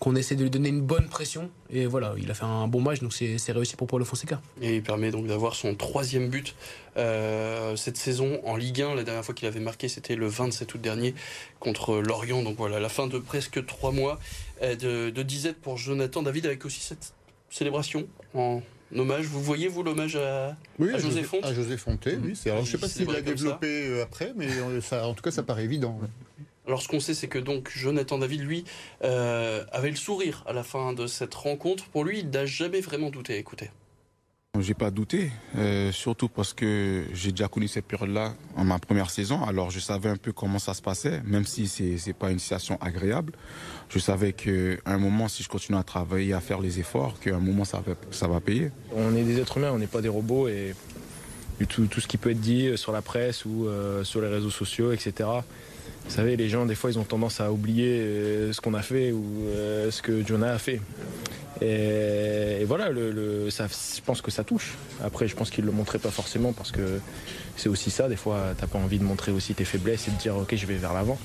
qu'on 0.00 0.16
essaie 0.16 0.34
de 0.34 0.42
lui 0.42 0.50
donner 0.50 0.68
une 0.70 0.82
bonne 0.82 1.08
pression 1.08 1.50
et 1.70 1.86
voilà 1.86 2.14
il 2.18 2.30
a 2.30 2.34
fait 2.34 2.44
un 2.44 2.66
bon 2.66 2.80
match 2.80 3.00
donc 3.00 3.12
c'est 3.12 3.52
réussi 3.52 3.76
pour 3.76 3.86
Paulo 3.86 4.04
Fonseca. 4.04 4.40
Et 4.60 4.76
il 4.76 4.82
permet 4.82 5.10
donc 5.10 5.26
d'avoir 5.26 5.54
son 5.54 5.74
troisième 5.74 6.28
but 6.28 6.54
euh, 6.96 7.76
cette 7.76 7.96
saison 7.96 8.40
en 8.44 8.56
Ligue 8.56 8.82
1. 8.82 8.94
La 8.94 9.04
dernière 9.04 9.24
fois 9.24 9.34
qu'il 9.34 9.48
avait 9.48 9.60
marqué 9.60 9.88
c'était 9.88 10.14
le 10.14 10.26
27 10.26 10.74
août 10.74 10.80
dernier 10.80 11.14
contre 11.60 11.96
Lorient. 11.96 12.42
Donc 12.42 12.56
voilà 12.56 12.80
la 12.80 12.88
fin 12.88 13.06
de 13.06 13.18
presque 13.18 13.64
trois 13.66 13.92
mois. 13.92 14.18
Euh, 14.62 14.76
de, 14.76 15.10
de 15.10 15.22
disette 15.22 15.56
pour 15.56 15.76
Jonathan 15.76 16.22
David 16.22 16.46
avec 16.46 16.64
aussi 16.64 16.80
cette 16.80 17.14
célébration 17.50 18.06
en 18.34 18.62
hommage. 18.94 19.26
Vous 19.26 19.42
voyez, 19.42 19.68
vous, 19.68 19.82
l'hommage 19.82 20.16
à, 20.16 20.56
José 20.78 21.22
Fonte 21.22 21.44
À 21.44 21.52
José 21.52 21.76
Fonté, 21.76 22.16
oui. 22.22 22.38
je 22.44 22.50
ne 22.50 22.64
sais 22.64 22.78
pas 22.78 22.88
s'il 22.88 23.10
l'a 23.10 23.22
développé 23.22 23.88
euh, 23.88 24.02
après, 24.02 24.32
mais 24.36 24.48
ça, 24.80 25.06
en 25.06 25.14
tout 25.14 25.22
cas, 25.22 25.30
ça 25.30 25.42
paraît 25.42 25.64
évident. 25.64 25.98
Alors 26.66 26.80
ce 26.80 26.86
qu'on 26.86 27.00
sait, 27.00 27.14
c'est 27.14 27.26
que 27.26 27.40
donc 27.40 27.72
Jonathan 27.74 28.18
David, 28.18 28.42
lui, 28.42 28.64
avait 29.00 29.90
le 29.90 29.96
sourire 29.96 30.44
à 30.46 30.52
la 30.52 30.62
fin 30.62 30.92
de 30.92 31.06
cette 31.06 31.34
rencontre. 31.34 31.86
Pour 31.86 32.04
lui, 32.04 32.20
il 32.20 32.30
n'a 32.30 32.46
jamais 32.46 32.80
vraiment 32.80 33.10
douté. 33.10 33.36
Écoutez. 33.36 33.70
J'ai 34.62 34.74
pas 34.74 34.92
douté, 34.92 35.32
euh, 35.58 35.90
surtout 35.90 36.28
parce 36.28 36.54
que 36.54 37.02
j'ai 37.12 37.32
déjà 37.32 37.48
connu 37.48 37.66
cette 37.66 37.84
période-là 37.84 38.34
en 38.56 38.64
ma 38.64 38.78
première 38.78 39.10
saison. 39.10 39.42
Alors 39.44 39.70
je 39.72 39.80
savais 39.80 40.08
un 40.08 40.16
peu 40.16 40.30
comment 40.32 40.60
ça 40.60 40.72
se 40.72 40.80
passait, 40.80 41.20
même 41.24 41.44
si 41.44 41.66
c'est 41.66 41.98
c'est 41.98 42.12
pas 42.12 42.30
une 42.30 42.38
situation 42.38 42.78
agréable. 42.80 43.32
Je 43.88 43.98
savais 43.98 44.32
qu'à 44.32 44.76
un 44.86 44.98
moment, 44.98 45.26
si 45.26 45.42
je 45.42 45.48
continue 45.48 45.78
à 45.78 45.82
travailler, 45.82 46.32
à 46.32 46.40
faire 46.40 46.60
les 46.60 46.78
efforts, 46.78 47.18
qu'à 47.18 47.34
un 47.34 47.40
moment 47.40 47.64
ça 47.64 47.82
va 47.84 47.94
ça 48.12 48.28
va 48.28 48.38
payer. 48.38 48.70
On 48.94 49.16
est 49.16 49.24
des 49.24 49.40
êtres 49.40 49.58
humains, 49.58 49.72
on 49.72 49.78
n'est 49.78 49.88
pas 49.88 50.00
des 50.00 50.08
robots 50.08 50.46
et 50.46 50.74
tout, 51.68 51.86
tout 51.86 52.00
ce 52.00 52.06
qui 52.06 52.16
peut 52.16 52.30
être 52.30 52.40
dit 52.40 52.76
sur 52.76 52.92
la 52.92 53.02
presse 53.02 53.44
ou 53.44 53.66
euh, 53.66 54.04
sur 54.04 54.20
les 54.20 54.28
réseaux 54.28 54.50
sociaux, 54.50 54.92
etc. 54.92 55.28
Vous 56.04 56.10
savez, 56.10 56.36
les 56.36 56.48
gens, 56.48 56.66
des 56.66 56.74
fois, 56.74 56.90
ils 56.90 56.98
ont 56.98 57.04
tendance 57.04 57.40
à 57.40 57.52
oublier 57.52 58.00
euh, 58.00 58.52
ce 58.52 58.60
qu'on 58.60 58.74
a 58.74 58.82
fait 58.82 59.12
ou 59.12 59.24
ce 59.90 60.02
que 60.02 60.26
Jonah 60.26 60.52
a 60.52 60.58
fait. 60.58 60.80
Et, 61.62 62.64
voilà, 62.64 62.88
ça, 63.50 63.66
je 63.68 64.00
pense 64.00 64.20
que 64.22 64.30
ça 64.30 64.44
touche. 64.44 64.74
Après, 65.02 65.28
je 65.28 65.36
pense 65.36 65.50
qu'il 65.50 65.64
le 65.64 65.72
montrait 65.72 65.98
pas 65.98 66.10
forcément 66.10 66.52
parce 66.52 66.72
que 66.72 67.00
c'est 67.56 67.68
aussi 67.68 67.90
ça. 67.90 68.08
Des 68.08 68.16
fois, 68.16 68.54
t'as 68.58 68.66
pas 68.66 68.78
envie 68.78 68.98
de 68.98 69.04
montrer 69.04 69.32
aussi 69.32 69.54
tes 69.54 69.64
faiblesses 69.64 70.08
et 70.08 70.10
de 70.10 70.16
dire 70.16 70.36
ok, 70.36 70.54
je 70.54 70.66
vais 70.66 70.76
vers 70.76 70.92
l'avant. 70.92 71.18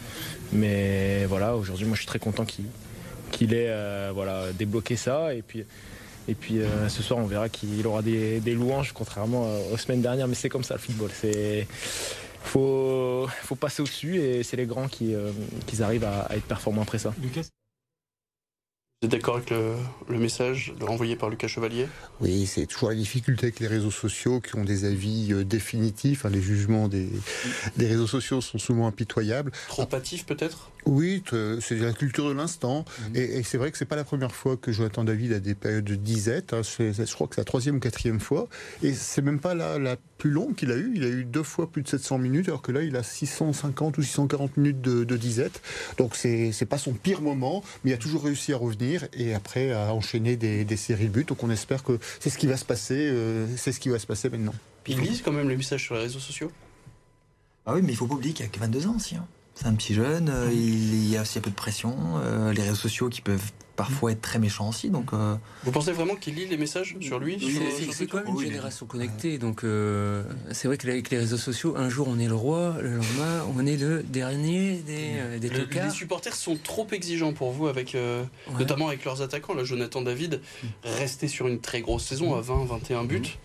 Mais 0.54 1.26
voilà, 1.26 1.56
aujourd'hui, 1.56 1.86
moi, 1.86 1.96
je 1.96 2.02
suis 2.02 2.08
très 2.08 2.20
content 2.20 2.46
qu'il 2.46 3.54
ait 3.54 3.70
euh, 3.70 4.12
voilà, 4.14 4.52
débloqué 4.54 4.96
ça. 4.96 5.34
Et 5.34 5.42
puis, 5.42 5.64
et 6.28 6.36
puis 6.36 6.60
euh, 6.60 6.90
ce 6.90 7.02
soir, 7.02 7.20
on 7.20 7.26
verra 7.26 7.50
qu'il 7.50 7.86
aura 7.88 8.02
des, 8.02 8.40
louanges, 8.54 8.92
contrairement 8.94 9.48
aux 9.72 9.78
semaines 9.78 10.02
dernières. 10.02 10.28
Mais 10.28 10.36
c'est 10.36 10.50
comme 10.50 10.64
ça 10.64 10.76
le 10.76 10.82
football. 10.82 11.10
C'est 11.14 11.68
faut, 12.44 13.28
faut 13.44 13.56
passer 13.56 13.82
au-dessus 13.82 14.18
et 14.18 14.44
c'est 14.44 14.58
les 14.58 14.66
grands 14.66 14.88
qui, 14.88 15.14
euh, 15.14 15.32
arrivent 15.80 16.06
à, 16.06 16.22
à, 16.22 16.36
être 16.36 16.46
performants 16.46 16.84
après 16.84 17.00
ça. 17.00 17.14
Vous 19.00 19.06
êtes 19.06 19.12
d'accord 19.12 19.36
avec 19.36 19.52
le, 19.52 20.18
message 20.18 20.74
envoyé 20.82 21.16
par 21.16 21.30
Lucas 21.30 21.48
Chevalier? 21.48 21.88
Oui, 22.20 22.48
c'est 22.48 22.66
toujours 22.66 22.90
la 22.90 22.96
difficulté 22.96 23.46
avec 23.46 23.60
les 23.60 23.68
réseaux 23.68 23.92
sociaux 23.92 24.42
qui 24.42 24.56
ont 24.56 24.64
des 24.64 24.86
avis 24.86 25.34
euh, 25.34 25.46
définitifs. 25.46 26.26
les 26.26 26.42
jugements 26.42 26.88
des, 26.88 27.08
des, 27.76 27.86
réseaux 27.86 28.08
sociaux 28.08 28.42
sont 28.42 28.58
souvent 28.58 28.88
impitoyables. 28.88 29.52
Trop 29.68 29.88
hâtifs 29.94 30.26
peut-être? 30.26 30.72
Oui, 30.88 31.22
c'est 31.60 31.76
la 31.76 31.94
culture 31.94 32.28
de 32.28 32.34
l'instant. 32.34 32.86
Mhm. 33.10 33.16
Et, 33.16 33.44
c'est 33.44 33.60
vrai 33.60 33.72
que 33.72 33.78
c'est 33.78 33.86
pas 33.86 33.96
la 33.96 34.04
première 34.04 34.34
fois 34.34 34.58
que 34.58 34.72
Jonathan 34.72 35.04
David 35.04 35.34
a 35.34 35.40
des 35.40 35.54
périodes 35.54 35.84
de 35.84 35.96
disette. 35.96 36.54
Hein. 36.54 36.62
Je 36.64 37.14
crois 37.14 37.28
que 37.28 37.36
c'est 37.36 37.42
la 37.42 37.46
troisième 37.46 37.76
ou 37.76 37.80
quatrième 37.80 38.20
fois. 38.20 38.48
Et 38.82 38.94
c'est 38.94 39.22
même 39.22 39.40
pas 39.40 39.54
la, 39.54 39.78
la 39.78 39.98
plus 40.18 40.30
longue 40.30 40.56
qu'il 40.56 40.72
a 40.72 40.76
eu. 40.76 40.92
Il 40.96 41.04
a 41.04 41.08
eu 41.08 41.24
deux 41.24 41.44
fois 41.44 41.70
plus 41.70 41.82
de 41.82 41.88
700 41.88 42.18
minutes, 42.18 42.48
alors 42.48 42.62
que 42.62 42.72
là, 42.72 42.84
il 42.84 42.96
a 42.96 43.04
650 43.04 43.98
ou 43.98 44.02
640 44.02 44.58
minutes 44.58 44.82
de, 44.82 45.04
de 45.04 45.18
disette. 45.18 45.62
Donc 45.98 46.16
c'est 46.16 46.68
pas 46.68 46.78
son 46.78 46.94
pire 46.94 47.22
moment, 47.22 47.64
mais 47.84 47.92
il 47.92 47.94
a 47.94 47.98
toujours 47.98 48.24
réussi 48.24 48.54
à 48.54 48.58
revenir 48.58 49.08
et 49.14 49.34
après 49.34 49.72
à 49.72 49.94
enchaîner 49.94 50.36
des, 50.36 50.78
séries 50.78 51.06
de 51.06 51.12
buts. 51.12 51.26
Donc 51.26 51.44
on 51.44 51.50
espère 51.50 51.84
que 51.84 52.00
c'est 52.20 52.30
ce 52.30 52.38
qui 52.38 52.48
va 52.48 52.58
se 52.58 52.66
passer, 52.66 52.98
euh, 52.98 53.48
c'est 53.56 53.72
ce 53.72 53.80
qui 53.80 53.90
va 53.90 54.00
se 54.00 54.08
passer 54.08 54.30
maintenant. 54.30 54.54
Il 54.88 55.00
lise 55.02 55.22
quand 55.22 55.32
même 55.32 55.50
les 55.50 55.58
messages 55.58 55.84
sur 55.84 55.96
les 55.96 56.02
réseaux 56.02 56.20
sociaux 56.20 56.52
Ah 57.66 57.74
oui, 57.76 57.82
mais 57.84 57.92
il 57.92 57.96
faut 57.96 58.08
pas 58.08 58.16
oublier 58.16 58.34
qu'il 58.34 58.46
a 58.46 58.50
que 58.50 58.60
22 58.60 58.88
ans 58.88 58.96
aussi. 58.96 59.16
Hein. 59.16 59.28
C'est 59.56 59.66
un 59.66 59.74
petit 59.74 59.96
jeune, 59.96 60.30
euh, 60.30 60.52
il 60.54 61.10
y 61.10 61.18
a 61.18 61.24
aussi 61.24 61.40
un 61.40 61.42
peu 61.42 61.50
de 61.50 61.56
pression, 61.56 61.96
euh, 62.18 62.54
les 62.54 62.62
réseaux 62.62 62.76
sociaux 62.76 63.10
qui 63.10 63.22
peuvent 63.22 63.52
parfois 63.78 64.12
être 64.12 64.22
très 64.22 64.40
méchants 64.40 64.68
aussi. 64.68 64.90
Donc, 64.90 65.14
euh. 65.14 65.36
Vous 65.64 65.72
pensez 65.72 65.94
vraiment 65.94 66.16
qu'il 66.16 66.36
lit 66.36 66.48
les 66.48 66.58
messages 66.58 66.98
sur 67.00 67.20
lui 67.20 67.40
C'est 67.94 68.08
quand 68.08 68.18
même 68.18 68.28
une 68.28 68.42
génération 68.42 68.86
connectée, 68.86 69.38
donc 69.38 69.62
c'est 70.52 70.68
vrai 70.68 70.78
qu'avec 70.78 71.10
les 71.10 71.20
réseaux 71.20 71.38
sociaux, 71.38 71.76
un 71.78 71.88
jour 71.88 72.10
on 72.10 72.20
est 72.20 72.28
le 72.28 72.36
roi, 72.36 72.76
le 72.82 72.98
lendemain 72.98 73.46
on 73.56 73.66
est 73.66 73.78
le 73.78 74.04
dernier 74.04 74.78
des, 74.80 75.40
des 75.40 75.50
Les 75.50 75.90
supporters 75.90 76.36
sont 76.36 76.58
trop 76.62 76.88
exigeants 76.92 77.32
pour 77.32 77.52
vous, 77.52 77.68
avec, 77.68 77.96
notamment 78.60 78.90
avec 78.90 79.06
leurs 79.06 79.22
attaquants. 79.22 79.54
Là, 79.54 79.64
Jonathan 79.64 80.02
David, 80.02 80.42
resté 80.84 81.30
sur 81.30 81.48
une 81.48 81.62
très 81.62 81.82
grosse 81.82 82.04
saison 82.04 82.36
à 82.36 82.42
20-21 82.42 83.08
buts. 83.08 83.38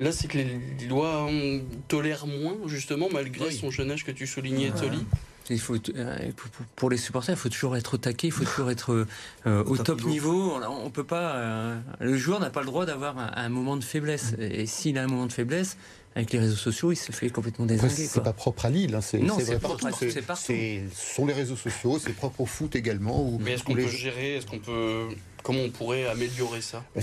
Là, 0.00 0.10
c'est 0.10 0.26
que 0.26 0.38
les 0.38 0.58
Lillois 0.78 1.30
tolèrent 1.86 2.26
moins, 2.26 2.56
justement, 2.66 3.08
malgré 3.12 3.50
son 3.52 3.70
jeune 3.70 3.92
âge 3.92 4.04
que 4.04 4.10
tu 4.10 4.26
soulignais, 4.26 4.70
Toli. 4.70 5.04
Il 5.50 5.60
faut, 5.60 5.76
euh, 5.94 6.18
pour 6.74 6.88
les 6.90 6.96
supporters, 6.96 7.34
il 7.34 7.38
faut 7.38 7.48
toujours 7.48 7.76
être 7.76 7.94
au 7.94 7.98
taquet, 7.98 8.28
il 8.28 8.32
faut 8.32 8.44
toujours 8.44 8.70
être 8.70 9.06
euh, 9.46 9.64
au 9.66 9.76
top, 9.76 10.02
niveau. 10.04 10.58
On, 10.66 10.90
peut 10.90 11.04
pas. 11.04 11.36
Euh, 11.36 11.78
le 12.00 12.16
joueur 12.16 12.40
n'a 12.40 12.50
pas 12.50 12.60
le 12.60 12.66
droit 12.66 12.86
d'avoir 12.86 13.16
un, 13.18 13.48
moment 13.50 13.76
de 13.76 13.84
faiblesse. 13.84 14.32
Mm. 14.32 14.42
Et 14.42 14.66
s'il 14.66 14.98
a 14.98 15.02
un 15.02 15.06
moment 15.06 15.26
de 15.26 15.32
faiblesse, 15.32 15.76
avec 16.16 16.32
les 16.32 16.38
réseaux 16.38 16.56
sociaux, 16.56 16.92
il 16.92 16.96
se 16.96 17.12
fait 17.12 17.28
complètement 17.28 17.66
désinguer. 17.66 17.92
C'est 17.92 18.22
pas 18.22 18.32
propre 18.32 18.66
à 18.66 18.70
Lille, 18.70 18.94
hein, 18.94 19.00
c'est 19.00 19.18
vrai 19.18 19.58
partout. 19.58 19.88
Ce 20.00 20.80
sont 20.94 21.26
les 21.26 21.34
réseaux 21.34 21.56
sociaux, 21.56 21.98
c'est 21.98 22.14
propre 22.14 22.40
au 22.40 22.46
foot 22.46 22.74
également. 22.76 23.38
Mais 23.40 23.52
est-ce 23.52 23.64
qu'on 23.64 23.74
peut 23.74 23.86
gérer, 23.86 24.36
est-ce 24.36 24.46
qu'on 24.46 24.60
peut 24.60 25.08
Comment 25.44 25.60
on 25.60 25.70
pourrait 25.70 26.06
améliorer 26.06 26.62
ça? 26.62 26.82
Ben, 26.96 27.02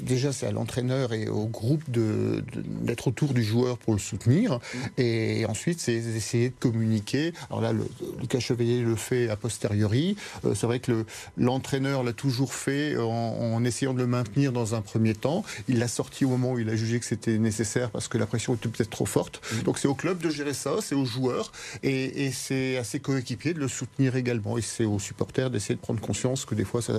Déjà, 0.00 0.32
c'est 0.32 0.46
à 0.46 0.52
l'entraîneur 0.52 1.12
et 1.12 1.28
au 1.28 1.44
groupe 1.44 1.82
d'être 1.90 3.08
autour 3.08 3.34
du 3.34 3.44
joueur 3.44 3.76
pour 3.76 3.92
le 3.92 3.98
soutenir. 3.98 4.54
Mmh. 4.54 4.78
Et 4.96 5.46
ensuite, 5.46 5.80
c'est 5.80 6.00
d'essayer 6.00 6.48
de 6.48 6.54
communiquer. 6.58 7.34
Alors 7.50 7.60
là, 7.60 7.74
le, 7.74 7.86
Lucas 8.18 8.40
Chevalier 8.40 8.80
le 8.80 8.96
fait 8.96 9.28
a 9.28 9.36
posteriori. 9.36 10.16
Euh, 10.46 10.54
c'est 10.54 10.66
vrai 10.66 10.80
que 10.80 11.04
l'entraîneur 11.36 12.04
l'a 12.04 12.14
toujours 12.14 12.54
fait 12.54 12.96
en, 12.96 13.62
essayant 13.64 13.92
de 13.92 13.98
le 13.98 14.06
maintenir 14.06 14.52
dans 14.52 14.74
un 14.74 14.80
premier 14.80 15.14
temps. 15.14 15.44
Il 15.68 15.78
l'a 15.78 15.88
sorti 15.88 16.24
au 16.24 16.30
moment 16.30 16.52
où 16.52 16.58
il 16.58 16.70
a 16.70 16.76
jugé 16.76 16.98
que 16.98 17.04
c'était 17.04 17.36
nécessaire 17.36 17.90
parce 17.90 18.08
que 18.08 18.16
la 18.16 18.24
pression 18.24 18.54
était 18.54 18.70
peut-être 18.70 18.90
trop 18.90 19.04
forte. 19.04 19.42
Mmh. 19.42 19.62
Donc 19.64 19.78
c'est 19.78 19.88
au 19.88 19.94
club 19.94 20.22
de 20.22 20.30
gérer 20.30 20.54
ça, 20.54 20.76
c'est 20.80 20.94
aux 20.94 21.04
joueurs 21.04 21.52
et, 21.82 22.30
c'est 22.32 22.78
à 22.78 22.84
ses 22.84 22.98
coéquipiers 22.98 23.52
de 23.52 23.60
le 23.60 23.68
soutenir 23.68 24.16
également. 24.16 24.56
Et 24.56 24.62
c'est 24.62 24.86
aux 24.86 24.98
supporters 24.98 25.50
d'essayer 25.50 25.74
de 25.74 25.80
prendre 25.80 26.00
conscience 26.00 26.46
que 26.46 26.54
des 26.54 26.64
fois, 26.64 26.80
ça, 26.80 26.94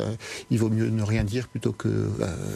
il 0.51 0.59
vaut 0.59 0.69
mieux 0.69 0.74
ne 0.75 1.03
rien 1.03 1.23
dire 1.23 1.47
plutôt 1.47 1.71
que 1.71 2.09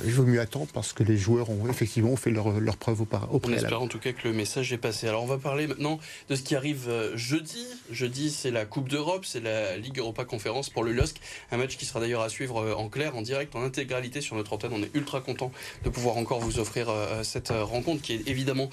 il 0.06 0.14
vaut 0.14 0.24
mieux 0.24 0.40
attendre 0.40 0.68
parce 0.74 0.94
que 0.94 1.04
les 1.04 1.18
joueurs 1.18 1.50
ont 1.50 1.68
effectivement 1.70 2.16
fait 2.16 2.32
leur, 2.32 2.60
leur 2.60 2.78
preuve 2.78 3.02
au, 3.02 3.08
au 3.32 3.42
On 3.44 3.52
espère 3.52 3.82
en 3.82 3.88
tout 3.88 4.00
cas 4.00 4.12
que 4.12 4.28
le 4.28 4.34
message 4.34 4.72
est 4.74 4.78
passé. 4.78 5.08
Alors 5.08 5.24
on 5.24 5.28
va 5.28 5.38
parler 5.38 5.68
maintenant 5.68 6.00
de 6.30 6.36
ce 6.36 6.42
qui 6.42 6.56
arrive 6.56 6.90
jeudi. 7.16 7.66
Jeudi, 7.92 8.30
c'est 8.30 8.52
la 8.52 8.66
Coupe 8.66 8.90
d'Europe, 8.90 9.26
c'est 9.26 9.42
la 9.42 9.78
Ligue 9.78 10.00
Europa 10.00 10.26
Conférence 10.26 10.70
pour 10.70 10.84
le 10.84 10.92
LOSC. 10.92 11.18
Un 11.52 11.58
match 11.58 11.78
qui 11.78 11.86
sera 11.86 12.00
d'ailleurs 12.00 12.22
à 12.22 12.30
suivre 12.30 12.76
en 12.76 12.90
clair, 12.90 13.16
en 13.16 13.22
direct, 13.22 13.56
en 13.56 13.64
intégralité 13.64 14.22
sur 14.22 14.36
notre 14.36 14.54
antenne. 14.54 14.72
On 14.74 14.84
est 14.84 14.96
ultra 14.96 15.22
content 15.22 15.52
de 15.84 15.90
pouvoir 15.90 16.18
encore 16.18 16.40
vous 16.40 16.60
offrir 16.60 16.92
cette 17.24 17.50
rencontre 17.50 18.02
qui 18.02 18.14
est 18.14 18.28
évidemment 18.28 18.70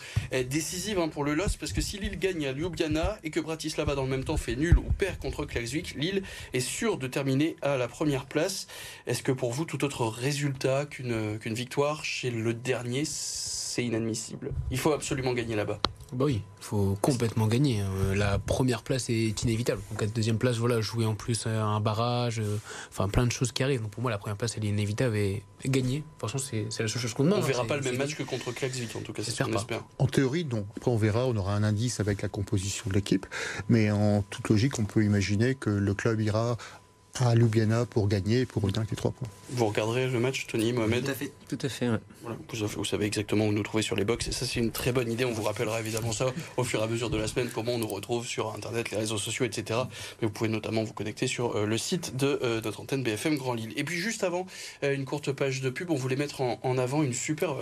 décisive 0.49 0.99
hein, 0.99 1.09
pour 1.09 1.25
le 1.25 1.35
LOSC 1.35 1.59
parce 1.59 1.73
que 1.73 1.81
si 1.81 1.99
Lille 1.99 2.19
gagne 2.19 2.47
à 2.47 2.53
Ljubljana 2.53 3.19
et 3.25 3.31
que 3.31 3.41
Bratislava 3.41 3.95
dans 3.95 4.05
le 4.05 4.09
même 4.09 4.25
temps 4.25 4.37
fait 4.37 4.57
nul 4.57 4.79
ou 4.79 4.83
perd 4.99 5.19
contre 5.19 5.45
Klaxvik, 5.45 5.95
Lille 5.95 6.23
est 6.53 6.61
sûr 6.61 6.99
de 6.99 7.07
terminer 7.07 7.57
à 7.63 7.77
la 7.77 7.89
première 7.89 8.27
place. 8.27 8.67
Est-ce 9.07 9.23
que 9.23 9.33
pour 9.37 9.53
vous, 9.53 9.65
tout 9.65 9.85
autre 9.85 10.07
résultat 10.07 10.87
qu'une 10.87 11.39
qu'une 11.39 11.55
victoire 11.55 12.05
chez 12.05 12.31
le 12.31 12.55
dernier, 12.55 13.05
c'est 13.05 13.85
inadmissible 13.85 14.53
Il 14.71 14.79
faut 14.79 14.93
absolument 14.93 15.35
gagner 15.35 15.55
là-bas. 15.55 15.79
Bah 16.13 16.27
oui, 16.27 16.43
il 16.61 16.65
faut 16.65 16.97
complètement 17.01 17.49
gagner. 17.49 17.81
Hein. 17.81 18.15
La 18.15 18.39
première 18.39 18.83
place 18.83 19.11
est 19.11 19.43
inévitable. 19.43 19.83
Donc 19.91 20.01
la 20.01 20.07
deuxième 20.07 20.39
place, 20.39 20.57
voilà, 20.57 20.81
jouer 20.81 21.05
en 21.05 21.15
plus 21.15 21.47
un 21.47 21.81
barrage, 21.81 22.39
euh, 22.39 22.59
enfin 22.91 23.09
plein 23.09 23.27
de 23.27 23.33
choses 23.33 23.51
qui 23.51 23.63
arrivent. 23.63 23.83
Donc 23.83 23.91
pour 23.91 24.03
moi, 24.03 24.11
la 24.11 24.19
première 24.19 24.37
place, 24.37 24.55
elle 24.57 24.65
est 24.65 24.69
inévitable 24.69 25.17
et, 25.17 25.43
gagner. 25.67 26.05
Franchement, 26.19 26.41
c'est 26.41 26.65
la 26.65 26.89
seule 26.89 27.03
chose 27.03 27.13
qu'on 27.13 27.25
demande. 27.25 27.41
On 27.41 27.47
verra 27.47 27.65
pas 27.65 27.77
le 27.77 27.83
même 27.83 27.97
match 27.97 28.15
que 28.15 28.23
contre 28.23 28.53
Klaxvik, 28.53 28.95
en 28.95 29.01
tout 29.01 29.13
cas, 29.13 29.23
c'est 29.25 29.33
ce 29.33 29.43
qu'on 29.43 29.53
espère. 29.53 29.83
En 29.99 30.07
théorie, 30.07 30.45
non. 30.45 30.65
Après, 30.77 30.91
on 30.91 30.97
verra, 30.97 31.27
on 31.27 31.37
aura 31.37 31.55
un 31.55 31.65
indice 31.65 31.99
avec 31.99 32.23
la 32.23 32.29
composition 32.29 32.85
de 32.89 32.95
l'équipe. 32.95 33.27
Mais 33.69 33.91
en 33.91 34.23
toute 34.23 34.49
logique, 34.49 34.79
on 34.79 34.85
peut 34.85 35.03
imaginer 35.03 35.57
que 35.57 35.71
le 35.71 35.95
club 35.95 36.21
ira 36.21 36.57
à 37.21 37.35
Ljubljana 37.35 37.87
pour 37.87 38.09
gagner 38.09 38.41
et 38.41 38.47
pour 38.47 38.63
retenir 38.63 38.87
les 38.91 38.97
trois 38.97 39.11
points. 39.11 39.29
Vous 39.51 39.67
regarderez 39.67 40.09
le 40.09 40.21
match, 40.21 40.47
Tony, 40.47 40.73
Mohamed 40.73 41.05
Tout 41.05 41.11
à 41.11 41.15
fait. 41.15 41.33
Tout 41.49 41.59
à 41.63 41.69
fait 41.69 41.87
voilà, 42.23 42.39
vous, 42.77 42.85
savez 42.85 43.07
exactement 43.07 43.47
où 43.47 43.53
nous 43.53 43.63
trouver 43.63 43.83
sur 43.83 43.95
les 43.95 44.05
box 44.05 44.27
et 44.27 44.33
ça 44.33 44.47
c'est 44.47 44.59
une 44.59 44.73
très 44.73 44.91
bonne 44.91 45.11
idée. 45.11 45.25
On 45.25 45.33
vous 45.33 45.45
rappellera 45.45 45.79
évidemment 45.79 46.11
ça 46.11 46.27
au 46.57 46.65
fur 46.65 46.81
et 46.81 46.83
à 46.83 46.87
mesure 46.89 47.09
de 47.09 47.17
la 47.17 47.29
semaine, 47.29 47.49
comment 47.55 47.73
on 47.73 47.79
nous 47.79 47.87
retrouve 47.87 48.27
sur 48.27 48.53
Internet, 48.55 48.91
les 48.91 48.97
réseaux 48.97 49.19
sociaux, 49.19 49.45
etc. 49.45 49.81
Mais 50.21 50.27
vous 50.27 50.33
pouvez 50.33 50.51
notamment 50.51 50.83
vous 50.83 50.93
connecter 50.93 51.29
sur 51.29 51.57
euh, 51.57 51.67
le 51.67 51.79
site 51.79 52.17
de 52.17 52.41
euh, 52.43 52.61
notre 52.63 52.81
antenne 52.81 53.05
BFM 53.05 53.37
Grand 53.37 53.55
Lille. 53.55 53.73
Et 53.77 53.85
puis 53.85 53.97
juste 53.97 54.25
avant, 54.25 54.47
euh, 54.83 54.95
une 54.95 55.05
courte 55.05 55.31
page 55.33 55.61
de 55.61 55.71
pub, 55.71 55.91
on 55.91 55.95
voulait 55.95 56.17
mettre 56.17 56.41
en, 56.41 56.79
avant 56.79 57.03
une 57.03 57.13
super, 57.13 57.57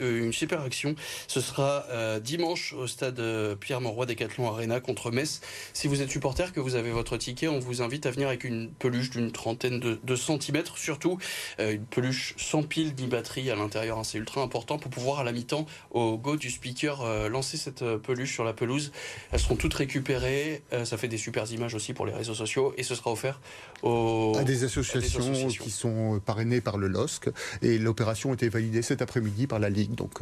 une 0.00 0.32
super 0.32 0.62
action. 0.62 0.94
Ce 1.28 1.40
sera 1.40 1.84
dimanche 2.20 2.72
au 2.72 2.86
stade 2.86 3.20
Pierre-Mauroy 3.60 4.06
Décathlon 4.06 4.48
Arena 4.48 4.80
contre 4.80 5.10
Metz. 5.10 5.40
Si 5.72 5.88
vous 5.88 6.02
êtes 6.02 6.10
supporter, 6.10 6.52
que 6.52 6.60
vous 6.60 6.74
avez 6.74 6.90
votre 6.90 7.16
ticket, 7.16 7.48
on 7.48 7.58
vous 7.58 7.82
invite 7.82 8.06
à 8.06 8.10
venir 8.10 8.28
avec 8.28 8.44
une 8.44 8.70
peluche 8.96 9.10
d'une 9.10 9.32
trentaine 9.32 9.80
de, 9.80 10.16
centimètres, 10.16 10.78
surtout 10.78 11.18
une 11.58 11.84
peluche 11.84 12.34
sans 12.38 12.62
pile 12.62 12.94
ni 12.98 13.06
batterie 13.06 13.50
à 13.50 13.56
l'intérieur 13.56 13.86
c'est 14.04 14.18
ultra 14.18 14.42
important 14.42 14.78
pour 14.78 14.90
pouvoir 14.90 15.20
à 15.20 15.24
la 15.24 15.32
mi-temps, 15.32 15.66
au 15.90 16.16
go 16.16 16.36
du 16.36 16.50
speaker, 16.50 17.02
euh, 17.02 17.28
lancer 17.28 17.56
cette 17.56 17.82
euh, 17.82 17.98
peluche 17.98 18.32
sur 18.32 18.44
la 18.44 18.52
pelouse. 18.52 18.92
Elles 19.32 19.40
seront 19.40 19.56
toutes 19.56 19.74
récupérées. 19.74 20.62
Euh, 20.72 20.84
ça 20.84 20.96
fait 20.96 21.08
des 21.08 21.18
super 21.18 21.50
images 21.50 21.74
aussi 21.74 21.92
pour 21.92 22.06
les 22.06 22.12
réseaux 22.12 22.34
sociaux 22.34 22.74
et 22.76 22.82
ce 22.82 22.94
sera 22.94 23.12
offert 23.12 23.40
aux, 23.82 24.34
à, 24.36 24.44
des 24.44 24.64
associations, 24.64 25.48
qui 25.48 25.70
sont 25.70 26.20
parrainées 26.24 26.60
par 26.60 26.78
le 26.78 26.88
LOSC. 26.88 27.30
Et 27.62 27.78
l'opération 27.78 28.30
a 28.30 28.34
été 28.34 28.48
validée 28.48 28.82
cet 28.82 29.02
après-midi 29.02 29.46
par 29.46 29.58
la 29.58 29.68
Ligue. 29.68 29.94
Donc 29.94 30.20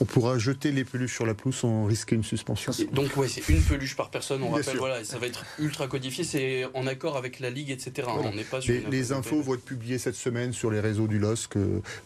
on, 0.00 0.04
pourra 0.04 0.38
jeter 0.38 0.72
les 0.72 0.84
peluches 0.84 1.14
sur 1.14 1.26
la 1.26 1.34
pelouse 1.34 1.54
sans 1.54 1.86
risquer 1.86 2.16
une 2.16 2.24
suspension. 2.24 2.72
Donc 2.92 3.16
ouais, 3.16 3.28
c'est 3.28 3.48
une 3.48 3.62
peluche 3.62 3.96
par 3.96 4.10
personne. 4.10 4.42
On 4.42 4.50
rappelle, 4.50 4.76
voilà, 4.76 5.04
ça 5.04 5.18
va 5.18 5.26
être 5.26 5.44
ultra 5.58 5.86
codifié. 5.86 6.24
C'est 6.24 6.66
en 6.74 6.86
accord 6.86 7.16
avec 7.16 7.40
la 7.40 7.50
Ligue, 7.50 7.70
etc. 7.70 7.91
On 8.06 8.32
les, 8.66 8.80
les 8.90 9.12
infos 9.12 9.40
vont 9.42 9.54
être 9.54 9.64
publiées 9.64 9.98
cette 9.98 10.14
semaine 10.14 10.52
sur 10.52 10.70
les 10.70 10.80
réseaux 10.80 11.06
du 11.06 11.18
LOSC 11.18 11.54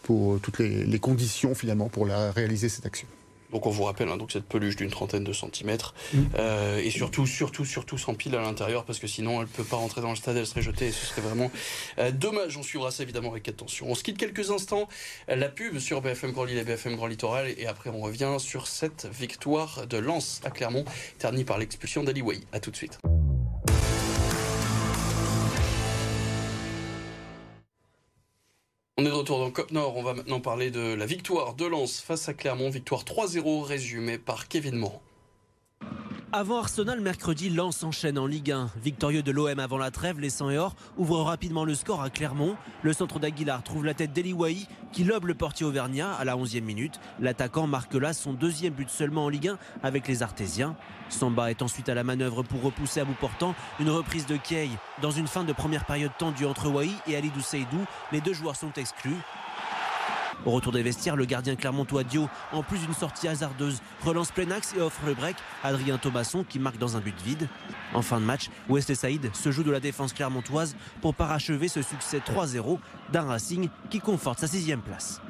pour 0.03 0.39
toutes 0.39 0.59
les, 0.59 0.85
les 0.85 0.99
conditions 0.99 1.55
finalement 1.55 1.89
pour 1.89 2.05
la, 2.05 2.31
réaliser 2.31 2.69
cette 2.69 2.85
action. 2.85 3.07
Donc 3.51 3.65
on 3.65 3.69
vous 3.69 3.83
rappelle 3.83 4.09
hein, 4.09 4.17
donc 4.17 4.31
cette 4.31 4.45
peluche 4.45 4.75
d'une 4.75 4.89
trentaine 4.89 5.23
de 5.23 5.33
centimètres 5.33 5.93
mm. 6.13 6.19
euh, 6.37 6.79
et 6.79 6.89
surtout 6.89 7.25
surtout 7.25 7.65
surtout 7.65 7.97
sans 7.97 8.13
pile 8.13 8.35
à 8.35 8.41
l'intérieur 8.41 8.83
parce 8.83 8.99
que 8.99 9.07
sinon 9.07 9.41
elle 9.41 9.47
peut 9.47 9.63
pas 9.63 9.77
rentrer 9.77 10.01
dans 10.01 10.09
le 10.09 10.15
stade, 10.15 10.35
elle 10.37 10.45
serait 10.45 10.61
jetée 10.61 10.87
et 10.87 10.91
ce 10.91 11.05
serait 11.05 11.21
vraiment 11.21 11.51
euh, 11.99 12.11
dommage. 12.11 12.57
On 12.57 12.63
suivra 12.63 12.91
ça 12.91 13.03
évidemment 13.03 13.31
avec 13.31 13.47
attention. 13.47 13.87
On 13.89 13.95
se 13.95 14.03
quitte 14.03 14.17
quelques 14.17 14.51
instants 14.51 14.87
la 15.27 15.49
pub 15.49 15.79
sur 15.79 16.01
BFM 16.01 16.31
Grand 16.31 16.45
Lille 16.45 16.57
et 16.57 16.63
BFM 16.63 16.95
Grand 16.95 17.07
Littoral 17.07 17.53
et 17.57 17.67
après 17.67 17.89
on 17.89 18.01
revient 18.01 18.35
sur 18.39 18.67
cette 18.67 19.07
victoire 19.11 19.87
de 19.87 19.97
Lens 19.97 20.41
à 20.43 20.49
Clermont 20.49 20.85
ternie 21.17 21.43
par 21.43 21.57
l'expulsion 21.57 22.03
d'Ali 22.03 22.21
Way. 22.21 22.39
À 22.51 22.59
tout 22.59 22.71
de 22.71 22.75
suite. 22.75 22.99
On 28.99 29.05
est 29.05 29.09
de 29.09 29.13
retour 29.13 29.37
dans 29.37 29.51
Cop 29.51 29.69
Nord. 29.69 29.95
On 29.95 30.01
va 30.01 30.15
maintenant 30.15 30.39
parler 30.39 30.71
de 30.71 30.95
la 30.95 31.05
victoire 31.05 31.53
de 31.53 31.67
Lens 31.67 32.01
face 32.01 32.29
à 32.29 32.33
Clermont. 32.33 32.71
Victoire 32.71 33.03
3-0 33.03 33.61
résumée 33.61 34.17
par 34.17 34.47
Kevin 34.47 34.75
Morand. 34.75 35.03
Avant 36.33 36.57
Arsenal, 36.57 36.99
mercredi, 36.99 37.49
Lens 37.49 37.83
enchaîne 37.83 38.19
en 38.19 38.25
Ligue 38.25 38.51
1. 38.51 38.69
Victorieux 38.83 39.23
de 39.23 39.31
l'OM 39.31 39.59
avant 39.59 39.77
la 39.77 39.91
trêve, 39.91 40.19
les 40.19 40.29
100 40.29 40.49
et 40.49 40.57
or 40.57 40.75
ouvrent 40.97 41.23
rapidement 41.23 41.63
le 41.63 41.73
score 41.73 42.01
à 42.01 42.09
Clermont. 42.09 42.57
Le 42.81 42.91
centre 42.91 43.17
d'Aguilar 43.17 43.63
trouve 43.63 43.85
la 43.85 43.93
tête 43.93 44.11
d'Eli 44.11 44.35
qui 44.91 45.05
lobe 45.05 45.23
le 45.23 45.35
portier 45.35 45.65
auvergnat 45.65 46.11
à 46.11 46.25
la 46.25 46.35
11e 46.35 46.63
minute. 46.63 46.99
L'attaquant 47.21 47.65
marque 47.65 47.93
là 47.93 48.11
son 48.11 48.33
deuxième 48.33 48.73
but 48.73 48.89
seulement 48.89 49.23
en 49.23 49.29
Ligue 49.29 49.47
1 49.47 49.57
avec 49.83 50.05
les 50.09 50.21
Artésiens. 50.21 50.75
Samba 51.07 51.49
est 51.49 51.61
ensuite 51.61 51.87
à 51.87 51.95
la 51.95 52.03
manœuvre 52.03 52.43
pour 52.43 52.61
repousser 52.61 52.99
à 52.99 53.05
bout 53.05 53.15
portant 53.17 53.55
une 53.79 53.89
reprise 53.89 54.25
de 54.25 54.35
Kay. 54.35 54.69
Dans 55.01 55.11
une 55.11 55.27
fin 55.27 55.45
de 55.45 55.53
première 55.53 55.85
période 55.85 56.11
tendue 56.19 56.45
entre 56.45 56.67
Wai 56.67 56.89
et 57.07 57.15
Alidou 57.15 57.39
Seydou, 57.39 57.85
les 58.11 58.19
deux 58.19 58.33
joueurs 58.33 58.57
sont 58.57 58.73
exclus. 58.73 59.15
Au 60.47 60.51
retour 60.51 60.71
des 60.71 60.81
vestiaires, 60.81 61.17
le 61.17 61.25
gardien 61.25 61.57
clermontois 61.57 62.05
Dio, 62.05 62.29
en 62.53 62.63
plus 62.63 62.79
d'une 62.79 62.93
sortie 62.93 63.27
hasardeuse, 63.27 63.81
relance 64.05 64.31
plein 64.31 64.45
et 64.47 64.79
offre 64.79 65.01
le 65.05 65.13
break 65.13 65.35
Adrien 65.61 65.97
Thomasson 65.97 66.45
qui 66.47 66.57
marque 66.57 66.77
dans 66.77 66.95
un 66.95 67.01
but 67.01 67.19
vide. 67.21 67.49
En 67.93 68.01
fin 68.01 68.21
de 68.21 68.25
match, 68.25 68.49
Wesley 68.69 68.95
Saïd 68.95 69.29
se 69.35 69.51
joue 69.51 69.63
de 69.63 69.71
la 69.71 69.81
défense 69.81 70.13
clermontoise 70.13 70.77
pour 71.01 71.15
parachever 71.15 71.67
ce 71.67 71.81
succès 71.81 72.19
3-0 72.19 72.79
d'un 73.11 73.23
Racing 73.23 73.67
qui 73.89 73.99
conforte 73.99 74.39
sa 74.39 74.47
sixième 74.47 74.79
place. 74.79 75.21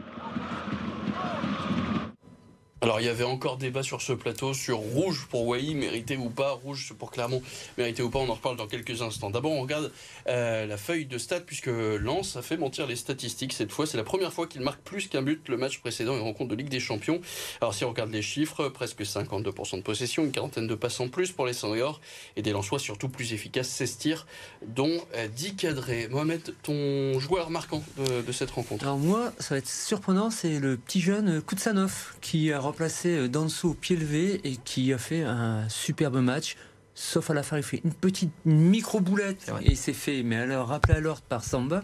Alors 2.81 3.00
il 3.00 3.07
y 3.07 3.10
avait 3.10 3.24
encore 3.24 3.57
débat 3.57 3.81
sur 3.81 4.03
ce 4.03 4.13
plateau 4.13 4.53
sur 4.53 4.77
rouge 4.77 5.25
pour 5.31 5.48
Wai, 5.48 5.74
mérité 5.74 6.15
ou 6.15 6.29
pas, 6.29 6.51
rouge 6.51 6.93
pour 7.00 7.10
Clermont, 7.10 7.41
mérité 7.75 8.03
ou 8.03 8.12
pas, 8.12 8.19
on 8.19 8.29
en 8.29 8.36
reparle 8.36 8.55
dans 8.55 8.67
quelques 8.67 9.01
instants. 9.01 9.31
D'abord 9.31 9.51
on 9.51 9.62
regarde 9.62 9.91
euh, 10.27 10.67
la 10.67 10.77
feuille 10.77 11.07
de 11.07 11.17
stats 11.17 11.39
puisque 11.39 11.72
Lens 11.72 12.36
a 12.36 12.43
fait 12.43 12.55
mentir 12.55 12.86
les 12.86 12.96
statistiques 12.96 13.53
cette 13.53 13.72
fois. 13.72 13.88
C'est 13.88 13.98
la 13.98 14.03
première 14.03 14.31
fois 14.31 14.46
qu'il 14.46 14.62
marque 14.62 14.81
plus 14.81 15.07
qu'un 15.07 15.24
but 15.24 15.50
le 15.50 15.57
match 15.57 15.79
précédent, 15.79 16.15
une 16.15 16.22
rencontre 16.22 16.51
de 16.51 16.55
Ligue 16.55 16.69
des 16.69 16.79
Champions. 16.79 17.19
Alors 17.62 17.74
si 17.74 17.84
on 17.84 17.89
regarde 17.89 18.12
les 18.12 18.22
chiffres, 18.22 18.69
presque 18.69 19.01
52% 19.01 19.77
de 19.77 19.81
possession, 19.81 20.24
une 20.24 20.31
quarantaine 20.31 20.67
de 20.67 20.75
passes 20.75 21.00
en 21.00 21.07
plus 21.07 21.31
pour 21.31 21.48
les 21.48 21.53
seniors 21.53 22.00
et 22.36 22.43
des 22.43 22.51
Lensois 22.51 22.77
surtout 22.77 23.10
plus 23.10 23.34
efficaces, 23.34 23.69
16 23.69 23.98
tirs, 23.98 24.27
dont 24.67 25.01
10 25.36 25.48
euh, 25.48 25.50
cadrés. 25.57 26.07
Mohamed, 26.10 26.53
ton 26.62 27.19
joueur 27.19 27.50
marquant 27.50 27.81
de, 27.98 28.22
de 28.22 28.31
cette 28.31 28.51
rencontre? 28.51 28.84
Alors 28.84 29.00
moi, 29.00 29.34
ça 29.39 29.55
va 29.55 29.57
être 29.57 29.67
surprenant, 29.67 30.29
c'est 30.29 30.60
le 30.60 30.77
petit 30.77 31.01
jeune 31.01 31.41
Koutsanov 31.41 32.13
qui 32.22 32.51
a 32.53 32.67
remplacé 32.68 33.18
euh, 33.18 33.28
Danso 33.28 33.70
au 33.70 33.74
pied 33.74 33.96
levé 33.96 34.42
et 34.44 34.58
qui 34.58 34.94
a 34.94 34.98
fait 34.98 35.24
un 35.24 35.68
superbe 35.70 36.18
match. 36.18 36.58
Sauf 36.96 37.30
à 37.30 37.34
la 37.34 37.44
fin, 37.44 37.58
il 37.58 37.64
fait 37.64 37.82
une 37.84 37.94
petite 37.94 38.32
micro-boulette 38.46 39.52
et 39.62 39.76
c'est 39.76 39.94
fait. 39.94 40.24
Mais 40.24 40.36
alors, 40.36 40.68
rappelé 40.68 40.96
à 40.96 41.00
l'ordre 41.00 41.22
par 41.22 41.44
Samba. 41.44 41.84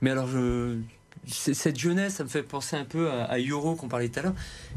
Mais 0.00 0.10
alors, 0.10 0.26
je, 0.26 0.78
cette 1.26 1.78
jeunesse, 1.78 2.14
ça 2.14 2.24
me 2.24 2.28
fait 2.28 2.42
penser 2.42 2.74
un 2.76 2.84
peu 2.84 3.10
à, 3.10 3.36
Euro 3.38 3.76
qu'on 3.76 3.88
parlait 3.88 4.08
tout 4.08 4.20
à 4.20 4.22
l'heure. 4.22 4.34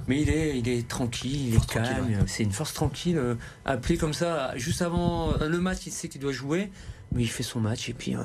Mais 0.07 0.21
il 0.21 0.29
est, 0.29 0.59
il 0.59 0.67
est 0.67 0.87
tranquille, 0.87 1.47
il 1.47 1.55
est 1.55 1.65
calme. 1.65 2.23
C'est 2.27 2.43
une 2.43 2.51
force 2.51 2.73
tranquille. 2.73 3.17
Euh, 3.17 3.35
appelé 3.65 3.97
comme 3.97 4.13
ça, 4.13 4.55
juste 4.57 4.81
avant 4.81 5.33
euh, 5.41 5.47
le 5.47 5.59
match, 5.59 5.79
il 5.85 5.91
sait 5.91 6.09
qu'il 6.09 6.21
doit 6.21 6.33
jouer. 6.33 6.69
Mais 7.13 7.23
il 7.23 7.29
fait 7.29 7.43
son 7.43 7.61
match 7.61 7.87
et 7.87 7.93
puis 7.93 8.15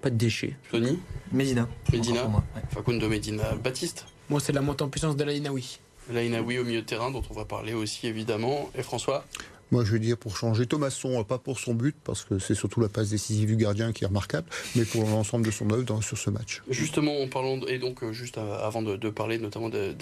pas 0.00 0.08
de 0.08 0.16
déchets. 0.16 0.56
Tony? 0.70 0.98
Medina. 1.30 1.68
Medina. 1.92 2.22
Facundo 2.70 3.08
Medina. 3.08 3.54
Baptiste 3.62 4.06
Moi, 4.30 4.40
c'est 4.40 4.52
la 4.52 4.62
montée 4.62 4.82
en 4.82 4.88
puissance 4.88 5.16
de 5.16 5.24
la 5.24 5.34
Inaoui. 5.34 5.78
Lainaoui 6.10 6.58
au 6.58 6.64
milieu 6.64 6.82
de 6.82 6.86
terrain, 6.86 7.10
dont 7.10 7.22
on 7.30 7.34
va 7.34 7.44
parler 7.44 7.74
aussi 7.74 8.06
évidemment. 8.06 8.70
Et 8.76 8.82
François? 8.82 9.24
Moi, 9.72 9.84
je 9.86 9.92
veux 9.92 9.98
dire 9.98 10.18
pour 10.18 10.36
changer 10.36 10.66
Thomasson, 10.66 11.24
pas 11.24 11.38
pour 11.38 11.58
son 11.58 11.72
but, 11.72 11.96
parce 12.04 12.24
que 12.24 12.38
c'est 12.38 12.54
surtout 12.54 12.80
la 12.80 12.90
passe 12.90 13.08
décisive 13.08 13.48
du 13.48 13.56
gardien 13.56 13.92
qui 13.92 14.04
est 14.04 14.06
remarquable, 14.06 14.46
mais 14.76 14.84
pour 14.84 15.02
l'ensemble 15.04 15.46
de 15.46 15.50
son 15.50 15.70
œuvre 15.70 16.02
sur 16.02 16.18
ce 16.18 16.28
match. 16.28 16.62
Justement, 16.68 17.22
en 17.22 17.26
parlant, 17.26 17.58
et 17.66 17.78
donc 17.78 18.02
euh, 18.02 18.12
juste 18.12 18.36
avant 18.36 18.82
de, 18.82 18.96
parler 19.08 19.38
notamment 19.38 19.70
euh, 19.72 19.92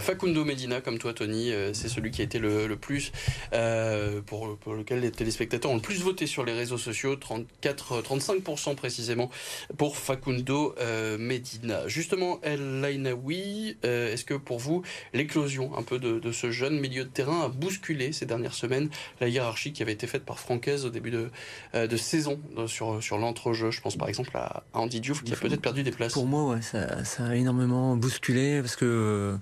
Facundo 0.00 0.44
Medina, 0.46 0.80
comme 0.80 0.98
toi, 0.98 1.12
Tony, 1.12 1.52
euh, 1.52 1.74
c'est 1.74 1.90
celui 1.90 2.10
qui 2.10 2.22
a 2.22 2.24
été 2.24 2.38
le, 2.38 2.74
plus, 2.76 3.12
pour, 4.26 4.74
lequel 4.74 5.00
les 5.00 5.10
téléspectateurs 5.10 5.70
ont 5.70 5.76
le 5.76 5.82
plus 5.82 6.00
voté 6.00 6.26
sur 6.26 6.42
les 6.42 6.54
réseaux 6.54 6.78
sociaux, 6.78 7.16
34, 7.16 8.00
35% 8.00 8.74
précisément 8.74 9.30
pour 9.76 9.98
Facundo 9.98 10.74
Medina. 11.18 11.86
Justement, 11.88 12.40
El 12.42 12.80
Lainaoui, 12.80 13.76
est-ce 13.82 14.24
que 14.24 14.34
pour 14.34 14.58
vous, 14.58 14.82
l'éclosion 15.12 15.76
un 15.76 15.82
peu 15.82 15.98
de 15.98 16.32
ce 16.32 16.50
jeune 16.50 16.80
milieu 16.80 17.04
de 17.04 17.10
terrain 17.10 17.42
a 17.42 17.48
bousculé 17.48 18.12
ces 18.12 18.24
dernières 18.24 18.54
semaines? 18.54 18.61
Semaine 18.62 18.88
la 19.20 19.28
hiérarchie 19.28 19.72
qui 19.74 19.82
avait 19.82 19.96
été 19.98 20.06
faite 20.06 20.24
par 20.24 20.38
Francaise 20.38 20.86
au 20.88 20.90
début 20.90 21.12
de, 21.18 21.24
de 21.74 21.96
saison 21.96 22.36
sur, 22.66 23.02
sur 23.02 23.16
l'entrejeu. 23.18 23.70
Je 23.70 23.80
pense 23.80 23.96
par 23.96 24.08
exemple 24.08 24.30
à 24.34 24.62
Andy 24.72 25.00
Diouf 25.00 25.22
qui 25.24 25.32
a 25.32 25.36
peut-être 25.36 25.66
perdu 25.68 25.82
des 25.82 25.94
places. 25.98 26.14
Pour 26.14 26.26
moi, 26.26 26.42
ouais, 26.50 26.62
ça, 26.62 27.04
ça 27.04 27.26
a 27.26 27.34
énormément 27.34 27.96
bousculé 27.96 28.60
parce 28.60 28.76
que 28.76 29.36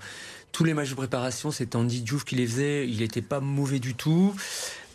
tous 0.53 0.65
les 0.65 0.75
matchs 0.75 0.91
de 0.91 0.97
préparation, 0.97 1.53
c'était 1.53 1.77
Andy 1.77 2.01
Diouf 2.01 2.25
qui 2.25 2.35
les 2.35 2.47
faisait. 2.47 2.89
Il 2.89 2.99
n'était 2.99 3.23
pas 3.23 3.41
mauvais 3.41 3.79
du 3.79 3.95
tout. 3.95 4.35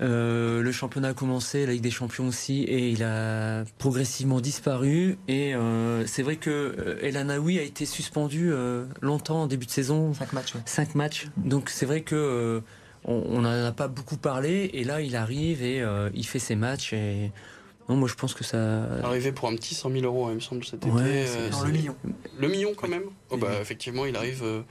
Euh, 0.01 0.61
le 0.61 0.71
championnat 0.73 1.09
a 1.09 1.13
commencé, 1.13 1.65
la 1.65 1.71
Ligue 1.71 1.81
des 1.81 1.91
Champions 1.91 2.27
aussi, 2.27 2.63
et 2.63 2.89
il 2.89 3.03
a 3.03 3.63
progressivement 3.77 4.41
disparu. 4.41 5.17
Et 5.29 5.55
euh, 5.55 6.05
c'est 6.07 6.23
vrai 6.23 6.35
que 6.35 6.49
euh, 6.49 6.99
El 7.01 7.15
Anaoui 7.15 7.57
a 7.57 7.61
été 7.61 7.85
suspendu 7.85 8.51
euh, 8.51 8.85
longtemps 9.01 9.43
en 9.43 9.47
début 9.47 9.65
de 9.65 9.71
saison. 9.71 10.13
Cinq 10.13 10.33
matchs. 10.33 10.55
Ouais. 10.55 10.61
Cinq 10.65 10.95
matchs. 10.95 11.27
Donc 11.37 11.69
c'est 11.69 11.85
vrai 11.85 12.01
que 12.01 12.15
euh, 12.15 12.59
on 13.05 13.41
n'en 13.41 13.65
a 13.65 13.71
pas 13.71 13.87
beaucoup 13.87 14.17
parlé. 14.17 14.69
Et 14.73 14.83
là, 14.83 15.01
il 15.01 15.15
arrive 15.15 15.63
et 15.63 15.81
euh, 15.81 16.09
il 16.13 16.25
fait 16.25 16.39
ses 16.39 16.55
matchs. 16.55 16.93
Et 16.93 17.31
non, 17.87 17.97
moi 17.97 18.07
je 18.07 18.15
pense 18.15 18.33
que 18.33 18.43
ça. 18.43 18.83
Arrivé 19.03 19.31
pour 19.31 19.47
un 19.47 19.55
petit 19.55 19.75
100 19.75 19.91
000 19.91 20.05
euros, 20.05 20.29
il 20.31 20.35
me 20.35 20.39
semble, 20.39 20.65
cet 20.65 20.85
Ouais, 20.85 21.21
été. 21.21 21.49
Dans 21.51 21.63
le 21.63 21.71
million. 21.71 21.95
Le 22.39 22.47
million 22.47 22.73
quand 22.75 22.87
même 22.87 23.03
oh, 23.29 23.37
bah, 23.37 23.49
Effectivement, 23.61 24.05
il 24.05 24.15
arrive. 24.15 24.41
euh, 24.43 24.61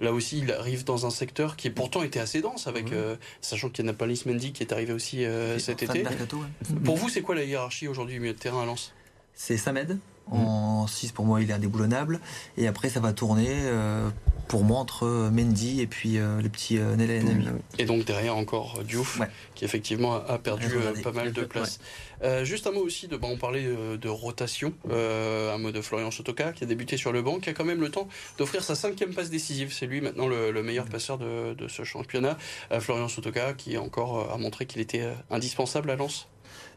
là 0.00 0.12
aussi, 0.12 0.38
il 0.40 0.50
arrive 0.50 0.84
dans 0.84 1.06
un 1.06 1.10
secteur 1.10 1.54
qui 1.54 1.70
pourtant 1.70 2.02
était 2.02 2.18
assez 2.18 2.40
dense, 2.40 2.66
avec, 2.66 2.92
euh, 2.92 3.14
sachant 3.40 3.68
qu'il 3.68 3.84
y 3.84 3.88
a 3.88 3.92
Napolis 3.92 4.24
Mendy 4.26 4.52
qui 4.52 4.64
est 4.64 4.72
arrivé 4.72 4.92
aussi 4.92 5.24
euh, 5.24 5.58
cet 5.60 5.84
été. 5.84 6.02
mercato, 6.02 6.38
ouais. 6.38 6.76
Pour 6.84 6.96
vous, 6.96 7.08
c'est 7.08 7.22
quoi 7.22 7.36
la 7.36 7.44
hiérarchie 7.44 7.86
aujourd'hui 7.86 8.14
du 8.14 8.20
milieu 8.20 8.34
de 8.34 8.38
terrain 8.38 8.62
à 8.62 8.66
Lens? 8.66 8.92
C'est 9.34 9.56
Samed. 9.56 9.98
En 10.30 10.86
6, 10.86 11.12
pour 11.12 11.26
moi, 11.26 11.42
il 11.42 11.50
est 11.50 11.52
indéboulonnable. 11.52 12.18
Et 12.56 12.66
après, 12.66 12.88
ça 12.88 12.98
va 12.98 13.12
tourner, 13.12 13.46
euh, 13.50 14.08
pour 14.48 14.64
moi, 14.64 14.78
entre 14.78 15.06
Mendy 15.30 15.80
et 15.80 15.86
puis 15.86 16.18
euh, 16.18 16.40
le 16.40 16.48
petit 16.48 16.78
euh, 16.78 16.96
Nele 16.96 17.24
Nami. 17.24 17.46
Et 17.78 17.84
donc 17.84 18.04
derrière 18.04 18.36
encore 18.36 18.76
euh, 18.78 18.82
Diouf, 18.84 19.18
Ouais. 19.20 19.28
qui 19.54 19.64
effectivement 19.64 20.14
a, 20.14 20.38
perdu 20.38 20.66
euh, 20.74 21.00
pas 21.02 21.12
mal 21.12 21.32
de 21.32 21.42
places. 21.42 21.80
Euh, 22.22 22.44
juste 22.44 22.66
un 22.66 22.72
mot 22.72 22.80
aussi, 22.80 23.08
de, 23.08 23.16
bah, 23.16 23.28
on 23.30 23.36
parlait 23.36 23.64
euh, 23.66 23.96
de 23.96 24.08
rotation, 24.08 24.72
euh, 24.90 25.54
un 25.54 25.58
mot 25.58 25.72
de 25.72 25.80
Florian 25.80 26.10
Sotoka 26.10 26.52
qui 26.52 26.64
a 26.64 26.66
débuté 26.66 26.96
sur 26.96 27.12
le 27.12 27.22
banc, 27.22 27.38
qui 27.38 27.50
a 27.50 27.52
quand 27.52 27.64
même 27.64 27.80
le 27.80 27.90
temps 27.90 28.08
d'offrir 28.38 28.62
sa 28.62 28.74
cinquième 28.74 29.12
passe 29.14 29.30
décisive. 29.30 29.72
C'est 29.72 29.86
lui 29.86 30.00
maintenant 30.00 30.26
le, 30.26 30.50
le 30.50 30.62
meilleur 30.62 30.86
passeur 30.86 31.18
de, 31.18 31.54
de 31.54 31.68
ce 31.68 31.84
championnat. 31.84 32.38
Euh, 32.72 32.80
Florian 32.80 33.08
Sotoka 33.08 33.52
qui 33.54 33.76
encore 33.78 34.30
euh, 34.30 34.34
a 34.34 34.38
montré 34.38 34.66
qu'il 34.66 34.80
était 34.80 35.02
euh, 35.02 35.12
indispensable 35.30 35.90
à 35.90 35.96
Lens. 35.96 36.28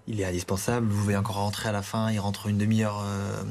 Il 0.10 0.22
est 0.22 0.26
indispensable. 0.26 0.88
Vous 0.90 1.04
voyez 1.04 1.18
encore 1.18 1.36
rentrer 1.36 1.68
à 1.70 1.74
la 1.74 1.82
fin. 1.82 2.10
Il 2.12 2.20
rentre 2.20 2.48
une 2.48 2.58
demi-heure 2.58 3.04
euh, 3.06 3.44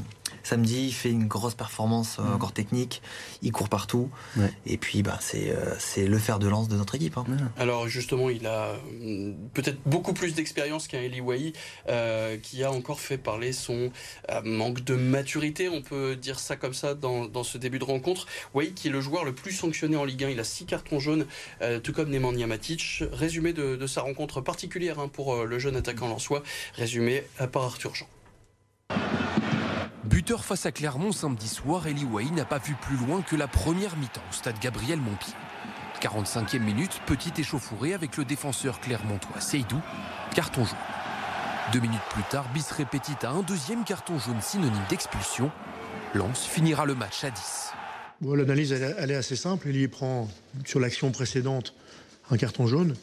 samedi. 0.46 0.86
Il 0.86 0.92
fait 0.92 1.10
une 1.10 1.26
grosse 1.26 1.54
performance 1.54 2.18
euh, 2.18 2.34
encore 2.34 2.52
technique. 2.52 3.02
Il 3.42 3.52
court 3.52 3.68
partout. 3.68 4.10
Ouais. 4.36 4.52
Et 4.66 4.76
puis, 4.76 5.02
bah, 5.02 5.18
c'est 5.20 5.50
euh, 5.50 5.74
c'est 5.78 6.06
le 6.06 6.18
fer 6.18 6.38
de 6.38 6.48
lance 6.48 6.68
de 6.68 6.76
notre 6.76 6.94
équipe. 6.94 7.18
hein. 7.18 7.24
Alors 7.58 7.88
justement, 7.88 8.30
il 8.30 8.46
a 8.46 8.74
hum, 9.02 9.34
peut-être 9.54 9.78
beaucoup 9.86 10.12
plus 10.12 10.34
d'expérience 10.34 10.88
qu'un 10.88 11.00
Eli 11.00 11.20
Wahi, 11.20 11.52
euh, 11.88 12.36
qui 12.38 12.62
a 12.64 12.70
encore 12.72 13.00
fait 13.00 13.18
parler 13.18 13.52
son 13.52 13.90
euh, 14.30 14.40
manque 14.44 14.82
de 14.84 14.94
maturité, 14.94 15.68
on 15.68 15.82
peut 15.82 16.16
dire 16.16 16.38
ça 16.38 16.56
comme 16.56 16.74
ça 16.74 16.94
dans, 16.94 17.26
dans 17.26 17.44
ce 17.44 17.58
début 17.58 17.78
de 17.78 17.84
rencontre. 17.84 18.26
Wahi 18.54 18.72
qui 18.72 18.88
est 18.88 18.90
le 18.90 19.00
joueur 19.00 19.24
le 19.24 19.34
plus 19.34 19.52
sanctionné 19.52 19.96
en 19.96 20.04
Ligue 20.04 20.24
1, 20.24 20.28
il 20.30 20.40
a 20.40 20.44
six 20.44 20.66
cartons 20.66 21.00
jaunes, 21.00 21.26
euh, 21.62 21.80
tout 21.80 21.92
comme 21.92 22.10
Nemanja 22.10 22.46
Matic. 22.46 23.02
Résumé 23.12 23.52
de, 23.52 23.76
de 23.76 23.86
sa 23.86 24.02
rencontre 24.02 24.40
particulière 24.40 24.98
hein, 24.98 25.08
pour 25.08 25.34
euh, 25.34 25.44
le 25.44 25.58
jeune 25.58 25.76
attaquant 25.76 26.08
lensois, 26.08 26.42
résumé 26.74 27.24
euh, 27.40 27.46
par 27.46 27.64
Arthur 27.64 27.94
Jean. 27.94 28.06
Buteur 30.06 30.44
face 30.44 30.66
à 30.66 30.72
Clermont 30.72 31.12
samedi 31.12 31.48
soir, 31.48 31.86
Eli 31.86 32.04
Wahi 32.04 32.30
n'a 32.30 32.44
pas 32.44 32.58
vu 32.58 32.74
plus 32.80 32.96
loin 32.96 33.22
que 33.22 33.34
la 33.36 33.48
première 33.48 33.96
mi-temps 33.96 34.22
au 34.30 34.32
stade 34.32 34.56
Gabriel 34.60 35.00
Montpied. 35.00 35.34
45e 36.00 36.60
minute, 36.60 37.00
petite 37.06 37.38
échauffourée 37.38 37.94
avec 37.94 38.16
le 38.16 38.24
défenseur 38.24 38.80
clermontois 38.80 39.40
Seydou, 39.40 39.80
carton 40.34 40.64
jaune. 40.64 40.76
Deux 41.72 41.80
minutes 41.80 42.00
plus 42.10 42.22
tard, 42.30 42.46
bis 42.54 42.70
répétite 42.70 43.24
à 43.24 43.30
un 43.30 43.42
deuxième 43.42 43.82
carton 43.84 44.18
jaune 44.18 44.40
synonyme 44.40 44.72
d'expulsion. 44.88 45.50
Lens 46.14 46.44
finira 46.46 46.84
le 46.84 46.94
match 46.94 47.24
à 47.24 47.30
10. 47.30 47.70
Bon, 48.20 48.34
L'analyse, 48.34 48.72
elle, 48.72 49.10
est- 49.10 49.14
assez 49.16 49.36
simple. 49.36 49.68
Il 49.68 49.88
prend, 49.88 50.28
sur 50.64 50.78
l'action 50.78 51.10
précédente, 51.10 51.74
un 52.30 52.36
carton 52.36 52.66
jaune. 52.66 52.94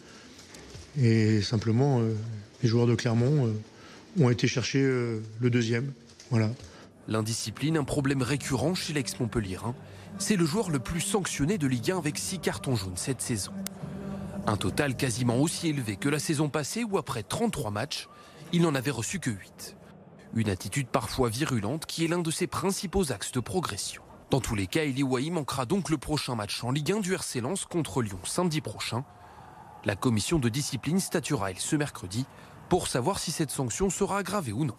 Et 0.98 1.42
simplement, 1.42 2.00
euh, 2.00 2.16
les 2.62 2.70
joueurs 2.70 2.88
de 2.88 2.96
Clermont 2.96 3.48
euh, 3.48 4.24
ont 4.24 4.30
été 4.30 4.48
chercher 4.48 4.80
euh, 4.82 5.20
le 5.42 5.50
deuxième. 5.50 5.92
Voilà. 6.30 6.50
L'indiscipline, 7.08 7.78
un 7.78 7.84
problème 7.84 8.22
récurrent 8.22 8.76
chez 8.76 8.94
l'ex-Montpellierin. 8.94 9.76
C'est 10.20 10.36
le 10.36 10.46
joueur 10.46 10.70
le 10.70 10.80
plus 10.80 11.02
sanctionné 11.02 11.58
de 11.58 11.68
Ligue 11.68 11.92
1 11.92 11.98
avec 11.98 12.18
6 12.18 12.40
cartons 12.40 12.76
jaunes 12.76 12.96
cette 12.96 13.22
saison. 13.22 13.52
Un 14.48 14.58
total 14.58 14.96
quasiment 14.96 15.38
aussi 15.38 15.70
élevé 15.70 15.96
que 15.96 16.10
la 16.10 16.20
saison 16.20 16.50
passée 16.50 16.84
où 16.84 16.98
après 16.98 17.24
33 17.24 17.72
matchs, 17.72 18.08
il 18.54 18.62
n'en 18.62 18.76
avait 18.76 18.92
reçu 18.92 19.20
que 19.20 19.30
8. 19.30 19.76
Une 20.36 20.50
attitude 20.50 20.88
parfois 20.88 21.30
virulente 21.30 21.86
qui 21.86 22.06
est 22.06 22.08
l'un 22.08 22.20
de 22.20 22.32
ses 22.32 22.48
principaux 22.48 23.12
axes 23.12 23.32
de 23.32 23.40
progression. 23.40 24.02
Dans 24.32 24.42
tous 24.42 24.56
les 24.56 24.68
cas, 24.68 24.84
Eli 24.84 25.04
manquera 25.30 25.66
donc 25.66 25.90
le 25.90 25.98
prochain 25.98 26.36
match 26.36 26.64
en 26.64 26.72
Ligue 26.72 26.92
1 26.92 27.00
du 27.02 27.14
RC 27.14 27.42
Lens 27.42 27.66
contre 27.66 28.02
Lyon 28.02 28.20
samedi 28.24 28.62
prochain. 28.62 29.04
La 29.86 29.96
commission 29.96 30.40
de 30.40 30.50
discipline 30.50 31.00
statuera 31.00 31.52
elle 31.52 31.60
ce 31.60 31.76
mercredi 31.76 32.26
pour 32.70 32.88
savoir 32.88 33.20
si 33.20 33.32
cette 33.32 33.52
sanction 33.52 33.90
sera 33.90 34.18
aggravée 34.18 34.54
ou 34.54 34.66
non. 34.66 34.76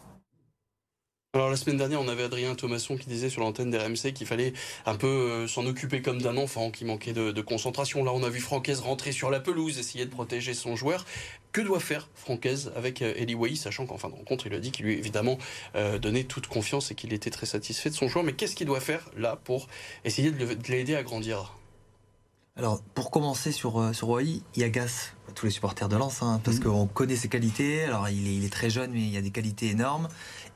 Alors 1.35 1.51
la 1.51 1.57
semaine 1.57 1.79
dernière, 1.79 2.01
on 2.01 2.07
avait 2.07 2.23
Adrien 2.23 2.55
Thomasson 2.55 2.97
qui 2.97 3.09
disait 3.09 3.29
sur 3.29 3.41
l'antenne 3.41 3.69
des 3.69 3.79
RMC 3.79 4.13
qu'il 4.15 4.25
fallait 4.25 4.53
un 4.87 4.95
peu 4.95 5.09
euh, 5.09 5.49
s'en 5.49 5.67
occuper 5.67 6.01
comme 6.01 6.23
d'un 6.23 6.37
enfant 6.37 6.71
qui 6.71 6.85
manquait 6.85 7.13
de, 7.13 7.33
de 7.33 7.41
concentration. 7.41 8.05
Là, 8.05 8.13
on 8.15 8.23
a 8.23 8.29
vu 8.29 8.39
Francaise 8.39 8.79
rentrer 8.79 9.11
sur 9.11 9.31
la 9.31 9.41
pelouse, 9.41 9.81
essayer 9.81 10.05
de 10.05 10.11
protéger 10.11 10.55
son 10.55 10.77
joueur. 10.77 11.05
Que 11.51 11.61
doit 11.61 11.81
faire 11.81 12.09
Francaise 12.15 12.71
avec 12.77 13.03
euh, 13.03 13.15
Eli 13.17 13.35
Wahi, 13.35 13.57
sachant 13.57 13.85
qu'en 13.85 13.99
fin 13.99 14.11
de 14.11 14.15
rencontre, 14.15 14.47
il 14.47 14.55
a 14.55 14.61
dit 14.61 14.71
qu'il 14.71 14.85
lui 14.85 14.93
évidemment 14.93 15.37
euh, 15.75 15.99
donnait 15.99 16.23
toute 16.23 16.47
confiance 16.47 16.93
et 16.93 16.95
qu'il 16.95 17.13
était 17.13 17.31
très 17.31 17.47
satisfait 17.47 17.91
de 17.91 17.97
son 17.97 18.07
joueur. 18.07 18.25
Mais 18.25 18.35
qu'est-ce 18.35 18.55
qu'il 18.55 18.69
doit 18.69 18.79
faire 18.79 19.11
là 19.17 19.35
pour 19.43 19.67
essayer 20.05 20.31
de 20.31 20.57
l'aider 20.69 20.95
à 20.95 21.03
grandir? 21.03 21.53
Alors, 22.57 22.81
pour 22.95 23.11
commencer 23.11 23.51
sur, 23.51 23.81
euh, 23.81 23.93
sur 23.93 24.09
Wai, 24.11 24.41
il 24.55 24.63
agace 24.63 25.15
tous 25.35 25.47
les 25.47 25.51
supporters 25.51 25.89
de 25.89 25.97
Lens, 25.97 26.23
hein, 26.23 26.41
parce 26.45 26.61
qu'on 26.61 26.87
connaît 26.87 27.17
ses 27.17 27.29
qualités. 27.29 27.83
Alors, 27.83 28.09
il 28.09 28.29
est, 28.29 28.37
il 28.37 28.45
est 28.45 28.53
très 28.53 28.71
jeune, 28.71 28.93
mais 28.93 29.01
il 29.01 29.11
y 29.11 29.17
a 29.17 29.23
des 29.23 29.33
qualités 29.33 29.71
énormes. 29.71 30.09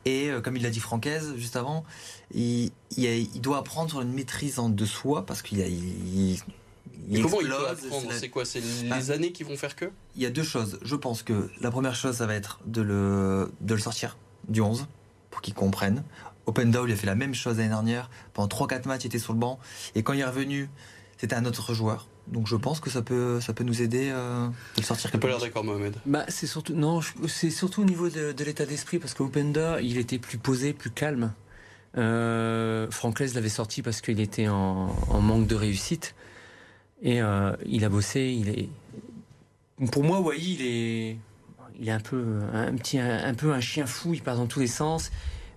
Et 0.05 0.31
euh, 0.31 0.41
comme 0.41 0.57
il 0.57 0.63
l'a 0.63 0.71
dit 0.71 0.81
Francaise 0.81 1.35
juste 1.37 1.57
avant, 1.57 1.85
il, 2.33 2.71
il, 2.97 3.07
a- 3.07 3.17
il 3.17 3.41
doit 3.41 3.59
apprendre 3.59 3.91
sur 3.91 4.01
une 4.01 4.13
maîtrise 4.13 4.59
en 4.59 4.69
de 4.69 4.85
soi, 4.85 5.27
parce 5.27 5.43
qu'il 5.43 5.59
y 5.59 5.63
a- 5.63 5.67
il, 5.67 6.39
Comment 7.23 7.41
il 7.41 7.49
peut 7.49 7.69
apprendre 7.69 8.09
c'est 8.13 8.29
quoi 8.29 8.45
C'est 8.45 8.61
Bah, 8.89 8.97
les 8.99 9.11
années 9.11 9.33
qui 9.33 9.43
vont 9.43 9.57
faire 9.57 9.77
que? 9.77 9.87
Il 10.17 10.23
y 10.23 10.27
a 10.27 10.31
deux 10.31 10.43
choses. 10.43 10.79
Je 10.83 10.97
pense 10.97 11.23
que 11.23 11.49
la 11.61 11.71
première 11.71 11.95
chose, 11.95 12.17
ça 12.17 12.27
va 12.27 12.35
être 12.35 12.61
de 12.67 12.83
le, 12.83 13.51
de 13.61 13.75
le 13.75 13.81
sortir 13.81 14.17
du 14.49 14.61
11 14.61 14.87
pour 15.31 15.41
qu'il 15.41 15.55
comprenne. 15.55 16.03
Opendao, 16.47 16.87
il 16.87 16.93
a 16.93 16.97
fait 16.97 17.07
la 17.07 17.15
même 17.15 17.35
chose 17.35 17.57
l'année 17.59 17.69
dernière. 17.69 18.11
Pendant 18.35 18.49
3-4 18.49 18.87
matchs, 18.89 19.05
il 19.05 19.07
était 19.09 19.19
sur 19.19 19.33
le 19.33 19.39
banc. 19.39 19.59
Et 19.95 20.03
quand 20.03 20.13
il 20.15 20.21
est 20.21 20.25
revenu, 20.25 20.69
c'était 21.19 21.35
un 21.37 21.45
autre 21.45 21.73
joueur. 21.75 22.09
Donc 22.33 22.47
je 22.47 22.57
pense 22.57 22.81
que 22.81 22.91
ça 22.91 23.03
peut, 23.03 23.41
ça 23.41 23.53
peut 23.55 23.65
nous 23.65 23.81
aider 23.83 24.11
euh, 24.13 24.47
de 24.49 24.53
le 24.79 24.83
sortir. 24.83 25.11
T'as 25.11 25.19
pas 25.19 25.29
l'air 25.29 25.39
d'accord, 25.39 25.65
Mohamed 25.65 25.95
Bah, 26.07 26.25
c'est 26.29 26.47
surtout 26.47 26.75
non, 26.75 27.01
je- 27.01 27.13
c'est 27.27 27.51
surtout 27.51 27.83
au 27.83 27.85
niveau 27.87 28.09
de, 28.11 28.33
de 28.33 28.45
l'état 28.45 28.67
d'esprit 28.67 28.99
parce 28.99 29.15
qu'Openda, 29.15 29.81
il 29.81 29.97
était 29.99 30.19
plus 30.19 30.39
posé, 30.39 30.73
plus 30.73 30.91
calme. 30.91 31.33
Euh, 31.97 32.91
Francaise 32.91 33.35
l'avait 33.35 33.49
sorti 33.49 33.83
parce 33.83 34.01
qu'il 34.03 34.21
était 34.21 34.49
en, 34.49 34.95
en 35.09 35.21
manque 35.21 35.47
de 35.47 35.55
réussite 35.55 36.15
et 37.03 37.23
euh, 37.23 37.53
il 37.65 37.85
a 37.85 37.89
bossé. 37.89 38.21
Il 38.39 38.49
est 38.51 38.69
pour 39.91 40.05
moi, 40.05 40.21
Wai, 40.21 40.39
il 40.39 40.63
est 40.63 41.17
il 41.81 41.89
est 41.89 41.93
un 41.93 42.01
peu 42.01 42.41
un 42.53 42.75
petit 42.75 42.99
un, 42.99 43.25
un 43.25 43.35
peu 43.35 43.53
un 43.53 43.61
chien 43.61 43.87
fou. 43.87 44.13
Il 44.15 44.23
part 44.23 44.37
dans 44.37 44.47
tous 44.47 44.61
les 44.61 44.67
sens. 44.67 45.11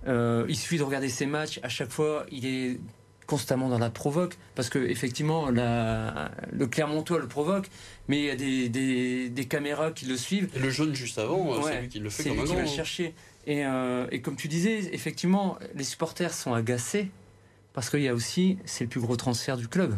Euh, 0.07 0.45
il 0.47 0.55
suffit 0.55 0.77
de 0.77 0.83
regarder 0.83 1.09
ses 1.09 1.25
matchs. 1.25 1.59
À 1.63 1.69
chaque 1.69 1.91
fois, 1.91 2.25
il 2.31 2.45
est 2.45 2.79
constamment 3.27 3.69
dans 3.69 3.79
la 3.79 3.89
provoque 3.89 4.37
parce 4.55 4.69
que 4.69 4.79
effectivement 4.79 5.49
la, 5.49 6.31
le 6.51 6.67
Clermontois 6.67 7.19
le 7.19 7.27
provoque 7.27 7.69
mais 8.07 8.19
il 8.19 8.25
y 8.25 8.29
a 8.29 8.35
des, 8.35 8.67
des, 8.69 9.29
des 9.29 9.45
caméras 9.45 9.91
qui 9.91 10.05
le 10.05 10.17
suivent 10.17 10.49
Et 10.55 10.59
le 10.59 10.69
jaune 10.69 10.93
juste 10.93 11.17
avant, 11.17 11.53
euh, 11.53 11.57
c'est 11.61 11.63
Ouais, 11.65 11.81
lui 11.81 11.87
qui 11.89 11.99
le 11.99 12.09
fait 12.09 12.23
c'est 12.23 12.29
lui 12.31 12.43
qui 12.43 12.55
va 12.55 12.61
le 12.61 12.67
chercher 12.67 13.13
et, 13.47 13.65
euh, 13.65 14.05
et 14.11 14.21
comme 14.21 14.35
tu 14.35 14.47
disais 14.49 14.89
effectivement 14.93 15.57
les 15.75 15.83
supporters 15.85 16.33
sont 16.33 16.53
agacés 16.53 17.09
parce 17.73 17.89
qu'il 17.89 18.01
y 18.01 18.07
a 18.09 18.13
aussi 18.13 18.57
c'est 18.65 18.83
le 18.83 18.89
plus 18.89 18.99
gros 19.01 19.15
transfert 19.15 19.55
du 19.55 19.67
club 19.69 19.95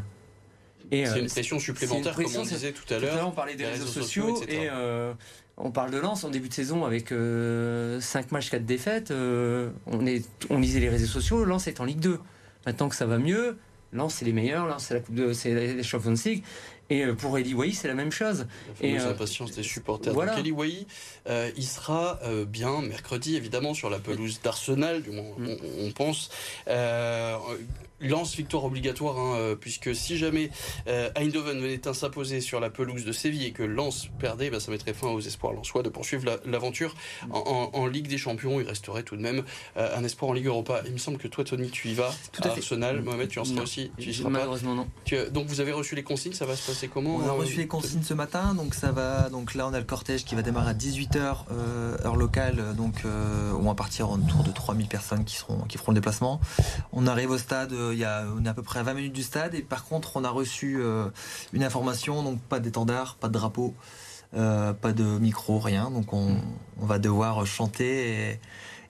et 0.91 1.05
C'est 1.05 1.12
euh, 1.13 1.21
une 1.21 1.27
pression 1.29 1.59
supplémentaire, 1.59 2.13
c'est 2.15 2.21
une 2.21 2.25
pression, 2.27 2.39
comme 2.41 2.47
on 2.47 2.49
c'est- 2.49 2.55
disait 2.55 2.71
tout 2.73 2.93
à 2.93 2.99
l'heure. 2.99 3.27
on 3.27 3.31
parlait 3.31 3.55
des 3.55 3.65
réseaux, 3.65 3.86
réseaux 3.86 4.01
sociaux, 4.01 4.43
et 4.47 4.67
euh, 4.69 5.13
on 5.57 5.71
parle 5.71 5.89
de 5.91 5.97
Lens 5.97 6.23
en 6.23 6.29
début 6.29 6.49
de 6.49 6.53
saison 6.53 6.83
avec 6.86 7.07
5 7.09 8.31
matchs, 8.31 8.51
4 8.51 8.65
défaites. 8.65 9.09
euh, 9.09 9.71
on, 9.88 10.05
est, 10.05 10.23
on 10.51 10.59
lisait 10.59 10.81
les 10.81 10.89
réseaux 10.89 11.07
sociaux, 11.07 11.45
Lens 11.45 11.65
est 11.67 11.79
en 11.79 11.86
Ligue 11.86 11.99
2. 12.01 12.19
Maintenant 12.65 12.89
que 12.89 12.95
ça 12.95 13.06
va 13.06 13.17
mieux, 13.17 13.58
Lens 13.91 14.15
c'est 14.15 14.26
les 14.26 14.34
meilleurs, 14.34 14.65
Lens 14.65 14.86
c'est 14.88 14.93
la 14.95 14.99
Coupe 14.99 15.15
de, 15.15 15.34
c'est 15.34 15.84
Champions. 15.84 16.15
Et 16.93 17.03
euh, 17.03 17.15
pour 17.15 17.38
Eli 17.39 17.73
c'est 17.73 17.88
la 17.88 17.95
même 17.95 18.12
chose. 18.12 18.45
Et 18.79 18.91
Et, 18.91 18.99
euh, 18.99 19.12
impatience 19.12 19.51
des 19.53 19.63
supporters. 19.63 20.13
voilà. 20.13 20.36
Donc 20.36 20.45
Eli 20.45 20.86
euh, 21.27 21.49
il 21.58 21.65
sera 21.65 22.19
bien 22.47 22.82
mercredi, 22.82 23.36
évidemment, 23.36 23.73
sur 23.73 23.89
la 23.89 23.99
pelouse 23.99 24.41
d'Arsenal, 24.43 25.01
du 25.01 25.12
moins 25.12 25.25
on, 25.39 25.86
on 25.88 25.91
pense. 25.91 26.29
Lance 27.99 28.36
victoire 28.36 28.65
obligatoire, 28.65 29.17
hein, 29.17 29.56
puisque 29.60 29.95
si 29.95 30.17
jamais 30.17 30.49
Eindhoven 31.15 31.62
venait 31.62 31.88
à 31.88 31.93
s'imposer 31.93 32.41
sur 32.41 32.60
la 32.60 32.69
pelouse 32.69 33.06
de 33.06 33.13
Séville 33.13 33.45
et 33.45 33.51
que 33.51 33.63
Lens 33.63 34.10
perdait, 34.19 34.49
bah, 34.49 34.60
ça 34.60 34.71
mettrait 34.71 34.93
fin 34.93 35.08
aux 35.08 35.21
espoirs 35.21 35.53
lensois 35.53 35.84
de 35.84 35.89
poursuivre 35.89 36.25
l'aventure 36.45 36.95
en, 37.32 37.88
Ligue 37.88 38.08
des 38.08 38.17
Champions. 38.17 38.60
Il 38.60 38.67
resterait 38.67 39.03
tout 39.03 39.15
de 39.15 39.21
même 39.21 39.43
euh, 39.77 39.95
un 39.95 40.03
espoir 40.03 40.32
en 40.32 40.34
Ligue 40.34 40.47
Europa. 40.47 40.82
Il 40.86 40.93
me 40.93 40.97
semble 40.97 41.17
que 41.17 41.27
toi, 41.27 41.43
Tony, 41.43 41.69
tu 41.69 41.89
y 41.89 41.93
vas 41.93 42.13
à, 42.41 42.47
Arsenal. 42.47 43.01
Mohamed, 43.01 43.29
tu 43.29 43.39
en 43.39 43.45
seras 43.45 43.63
aussi 43.63 43.91
Tu 43.97 44.10
y 44.10 44.13
seras 44.13 44.29
Malheureusement, 44.29 44.75
non. 44.75 44.88
donc 45.32 45.47
vous 45.47 45.62
avez 45.62 45.71
reçu 45.71 45.95
les 45.95 46.03
consignes, 46.03 46.34
ça 46.34 46.45
va 46.45 46.56
se 46.56 46.67
passer 46.67 46.83
comment 46.88 47.15
On 47.15 47.28
a 47.28 47.32
reçu 47.32 47.58
les 47.58 47.67
consignes 47.67 48.04
ce 48.04 48.13
matin, 48.13 48.54
donc 48.54 48.74
ça 48.74 48.91
va. 48.91 49.30
Donc 49.30 49.54
là, 49.54 49.67
on 49.67 49.74
a 49.74 49.80
le 49.80 49.86
cortège 49.86 50.26
qui 50.26 50.36
va 50.36 50.41
démarrer 50.41 50.72
à 50.72 50.74
18h 50.74 51.36
heure 52.06 52.15
locale, 52.15 52.76
donc 52.76 53.04
on 53.06 53.63
va 53.63 53.76
partir 53.76 54.10
autour 54.10 54.43
de 54.43 54.52
3000 54.52 54.88
personnes 54.88 55.24
qui 55.24 55.36
seront 55.36 55.60
qui 55.63 55.78
feront 55.78 55.91
le 55.91 55.96
déplacement. 55.96 56.39
On 56.91 57.08
arrive 57.08 57.32
au 57.32 57.38
stade, 57.38 57.74
il 57.91 57.98
y 57.98 58.06
a, 58.06 58.26
on 58.36 58.46
est 58.46 58.50
à 58.50 58.54
peu 58.54 58.63
près 58.63 58.80
à 58.80 58.84
20 58.84 58.93
minutes 58.93 59.13
du 59.13 59.24
stade 59.24 59.56
et 59.56 59.62
par 59.62 59.86
contre 59.86 60.15
on 60.15 60.24
a 60.24 60.30
reçu 60.30 60.78
euh, 60.80 61.10
une 61.54 61.63
information, 61.63 62.24
donc 62.24 62.39
pas 62.41 62.60
d'étendard, 62.60 63.15
pas 63.15 63.28
de 63.28 63.34
drapeau, 63.34 63.76
euh, 64.36 64.74
pas 64.74 64.93
de 64.93 65.04
micro, 65.04 65.60
rien. 65.60 65.89
Donc 65.89 66.13
on, 66.13 66.38
on 66.80 66.86
va 66.86 67.00
devoir 67.00 67.46
chanter 67.46 68.32
et, 68.32 68.39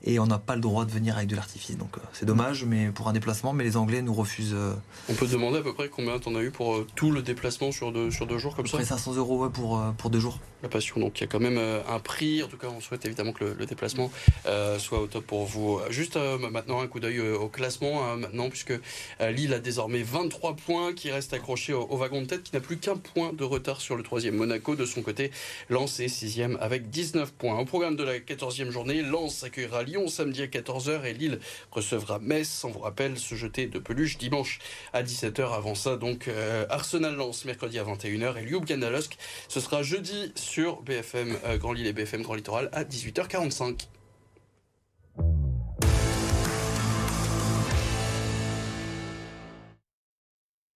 et 0.03 0.19
on 0.19 0.27
n'a 0.27 0.37
pas 0.37 0.55
le 0.55 0.61
droit 0.61 0.85
de 0.85 0.91
venir 0.91 1.15
avec 1.15 1.29
de 1.29 1.35
l'artifice. 1.35 1.77
Donc 1.77 1.97
euh, 1.97 2.01
c'est 2.13 2.25
dommage, 2.25 2.65
mais 2.65 2.87
pour 2.91 3.07
un 3.07 3.13
déplacement, 3.13 3.53
mais 3.53 3.63
les 3.63 3.77
Anglais 3.77 4.01
nous 4.01 4.13
refusent. 4.13 4.53
Euh, 4.53 4.73
on 5.09 5.13
peut 5.13 5.27
demander 5.27 5.59
à 5.59 5.61
peu 5.61 5.73
près 5.73 5.89
combien 5.89 6.19
t'en 6.19 6.35
as 6.35 6.41
eu 6.41 6.51
pour 6.51 6.75
euh, 6.75 6.87
tout 6.95 7.11
le 7.11 7.21
déplacement 7.21 7.71
sur 7.71 7.91
deux, 7.91 8.11
sur 8.11 8.27
deux 8.27 8.37
jours 8.37 8.55
comme 8.55 8.67
ça 8.67 8.83
500 8.83 9.15
euros 9.15 9.49
pour, 9.49 9.81
pour 9.97 10.09
deux 10.09 10.19
jours. 10.19 10.39
La 10.63 10.69
passion, 10.69 10.99
donc 10.99 11.19
il 11.19 11.21
y 11.21 11.23
a 11.25 11.27
quand 11.27 11.39
même 11.41 11.59
un 11.59 11.99
prix. 11.99 12.41
En 12.41 12.47
tout 12.47 12.57
cas, 12.57 12.67
on 12.67 12.79
souhaite 12.79 13.05
évidemment 13.05 13.33
que 13.33 13.43
le, 13.43 13.65
déplacement 13.65 14.11
soit 14.79 14.99
au 14.99 15.07
top 15.07 15.25
pour 15.25 15.45
vous. 15.45 15.79
Juste 15.89 16.15
maintenant, 16.15 16.81
un 16.81 16.87
coup 16.87 16.99
d'œil 16.99 17.19
au 17.19 17.49
classement, 17.49 18.05
hein, 18.05 18.15
maintenant, 18.15 18.49
puisque 18.49 18.73
Lille 19.19 19.53
a 19.53 19.59
désormais 19.59 20.03
23 20.03 20.55
points 20.55 20.93
qui 20.93 21.11
restent 21.11 21.33
accrochés 21.33 21.73
au, 21.73 21.95
wagon 21.97 22.21
de 22.21 22.27
tête, 22.27 22.43
qui 22.43 22.55
n'a 22.55 22.61
plus 22.61 22.77
qu'un 22.77 22.95
point 22.95 23.33
de 23.33 23.43
retard 23.43 23.81
sur 23.81 23.95
le 23.95 24.03
troisième. 24.03 24.35
Monaco, 24.35 24.75
de 24.75 24.85
son 24.85 25.01
côté, 25.01 25.31
Lens 25.69 25.99
est 25.99 26.07
sixième 26.07 26.57
avec 26.61 26.89
19 26.89 27.33
points. 27.33 27.59
Au 27.59 27.65
programme 27.65 27.95
de 27.95 28.03
la 28.03 28.19
14e 28.19 28.69
journée, 28.69 29.01
Lens 29.01 29.43
accueillera 29.43 29.83
Lyon 29.83 30.07
samedi 30.07 30.41
à 30.41 30.47
14h 30.47 31.03
et 31.05 31.13
Lille 31.13 31.39
recevra 31.71 32.19
Metz. 32.19 32.63
On 32.63 32.69
vous 32.69 32.79
rappelle 32.79 33.17
se 33.17 33.35
jeter 33.35 33.67
de 33.67 33.79
peluche 33.79 34.17
dimanche 34.17 34.59
à 34.93 35.03
17h. 35.03 35.53
Avant 35.53 35.75
ça, 35.75 35.97
donc 35.97 36.27
euh, 36.27 36.65
Arsenal 36.69 37.15
lance 37.15 37.45
mercredi 37.45 37.79
à 37.79 37.83
21h 37.83 38.37
et 38.37 38.43
Ljubljana 38.43 38.87
Ganalosk 38.87 39.17
Ce 39.47 39.59
sera 39.59 39.83
jeudi 39.83 40.31
BFM 40.61 41.35
euh, 41.45 41.57
Grand 41.57 41.73
Lille 41.73 41.87
et 41.87 41.93
BFM 41.93 42.21
Grand 42.21 42.35
Littoral 42.35 42.69
à 42.73 42.83
18h45. 42.83 43.87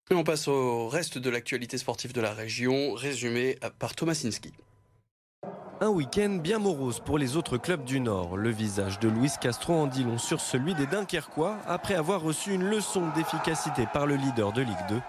Et 0.09 0.15
on 0.15 0.23
passe 0.23 0.47
au 0.47 0.87
reste 0.87 1.17
de 1.17 1.29
l'actualité 1.29 1.77
sportive 1.77 2.13
de 2.13 2.21
la 2.21 2.33
région, 2.33 2.93
résumé 2.93 3.57
par 3.77 3.93
Thomas 3.93 4.13
Sinski. 4.13 4.53
Un 5.79 5.89
week-end 5.89 6.39
bien 6.41 6.57
morose 6.57 7.01
pour 7.01 7.19
les 7.19 7.35
autres 7.35 7.57
clubs 7.57 7.83
du 7.83 7.99
Nord. 7.99 8.35
Le 8.35 8.49
visage 8.49 8.99
de 8.99 9.09
Luis 9.09 9.31
Castro 9.39 9.73
en 9.73 9.85
dit 9.85 10.03
long 10.03 10.17
sur 10.17 10.41
celui 10.41 10.73
des 10.73 10.87
Dunkerquois 10.87 11.57
après 11.67 11.93
avoir 11.93 12.21
reçu 12.21 12.53
une 12.53 12.63
leçon 12.63 13.09
d'efficacité 13.15 13.85
par 13.93 14.07
le 14.07 14.15
leader 14.15 14.53
de 14.53 14.61
Ligue 14.61 14.87
2. 14.89 14.99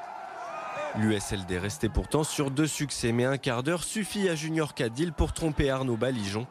L'USLD 0.96 1.58
restait 1.58 1.88
pourtant 1.88 2.24
sur 2.24 2.50
deux 2.50 2.66
succès, 2.66 3.12
mais 3.12 3.24
un 3.24 3.36
quart 3.36 3.62
d'heure 3.62 3.84
suffit 3.84 4.28
à 4.28 4.34
Junior 4.34 4.74
Cadil 4.74 5.12
pour 5.12 5.32
tromper 5.32 5.70
Arnaud 5.70 5.96
Balijon. 5.96 6.46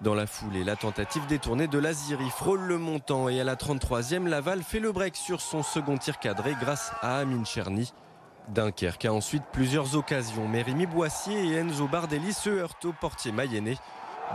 Dans 0.00 0.14
la 0.14 0.26
foulée, 0.26 0.64
la 0.64 0.74
tentative 0.74 1.26
détournée 1.26 1.68
de 1.68 1.78
l'Aziri 1.78 2.28
frôle 2.30 2.62
le 2.62 2.78
montant 2.78 3.28
et 3.28 3.40
à 3.40 3.44
la 3.44 3.54
33e, 3.54 4.26
Laval 4.26 4.62
fait 4.62 4.80
le 4.80 4.90
break 4.90 5.14
sur 5.14 5.40
son 5.40 5.62
second 5.62 5.98
tir 5.98 6.18
cadré 6.18 6.56
grâce 6.60 6.92
à 7.02 7.18
Amin 7.18 7.44
Cherny. 7.44 7.92
Dunkerque 8.48 9.04
a 9.04 9.12
ensuite 9.12 9.44
plusieurs 9.52 9.94
occasions, 9.94 10.48
mais 10.48 10.62
Rémi 10.62 10.86
Boissier 10.86 11.46
et 11.46 11.54
Enzo 11.54 11.86
Bardelli 11.86 12.32
se 12.32 12.50
heurtent 12.50 12.86
au 12.86 12.92
portier 12.92 13.30
mayennais. 13.30 13.76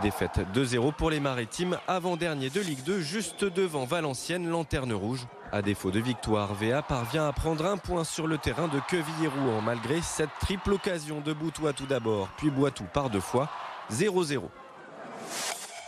Défaite 0.00 0.40
2-0 0.54 0.94
pour 0.94 1.10
les 1.10 1.20
Maritimes, 1.20 1.78
avant-dernier 1.86 2.48
de 2.48 2.60
Ligue 2.60 2.84
2, 2.84 3.00
juste 3.00 3.44
devant 3.44 3.84
Valenciennes, 3.84 4.48
lanterne 4.48 4.92
rouge. 4.92 5.26
À 5.50 5.62
défaut 5.62 5.90
de 5.90 5.98
victoire, 5.98 6.52
VA 6.52 6.82
parvient 6.82 7.26
à 7.26 7.32
prendre 7.32 7.64
un 7.64 7.78
point 7.78 8.04
sur 8.04 8.26
le 8.26 8.36
terrain 8.36 8.68
de 8.68 8.78
Quevilly-Rouen, 8.80 9.62
malgré 9.62 10.02
cette 10.02 10.28
triple 10.40 10.74
occasion 10.74 11.22
de 11.22 11.32
Boutois 11.32 11.72
tout 11.72 11.86
d'abord, 11.86 12.28
puis 12.36 12.50
Boitou 12.50 12.84
par 12.92 13.08
deux 13.08 13.20
fois, 13.20 13.48
0-0. 13.90 14.42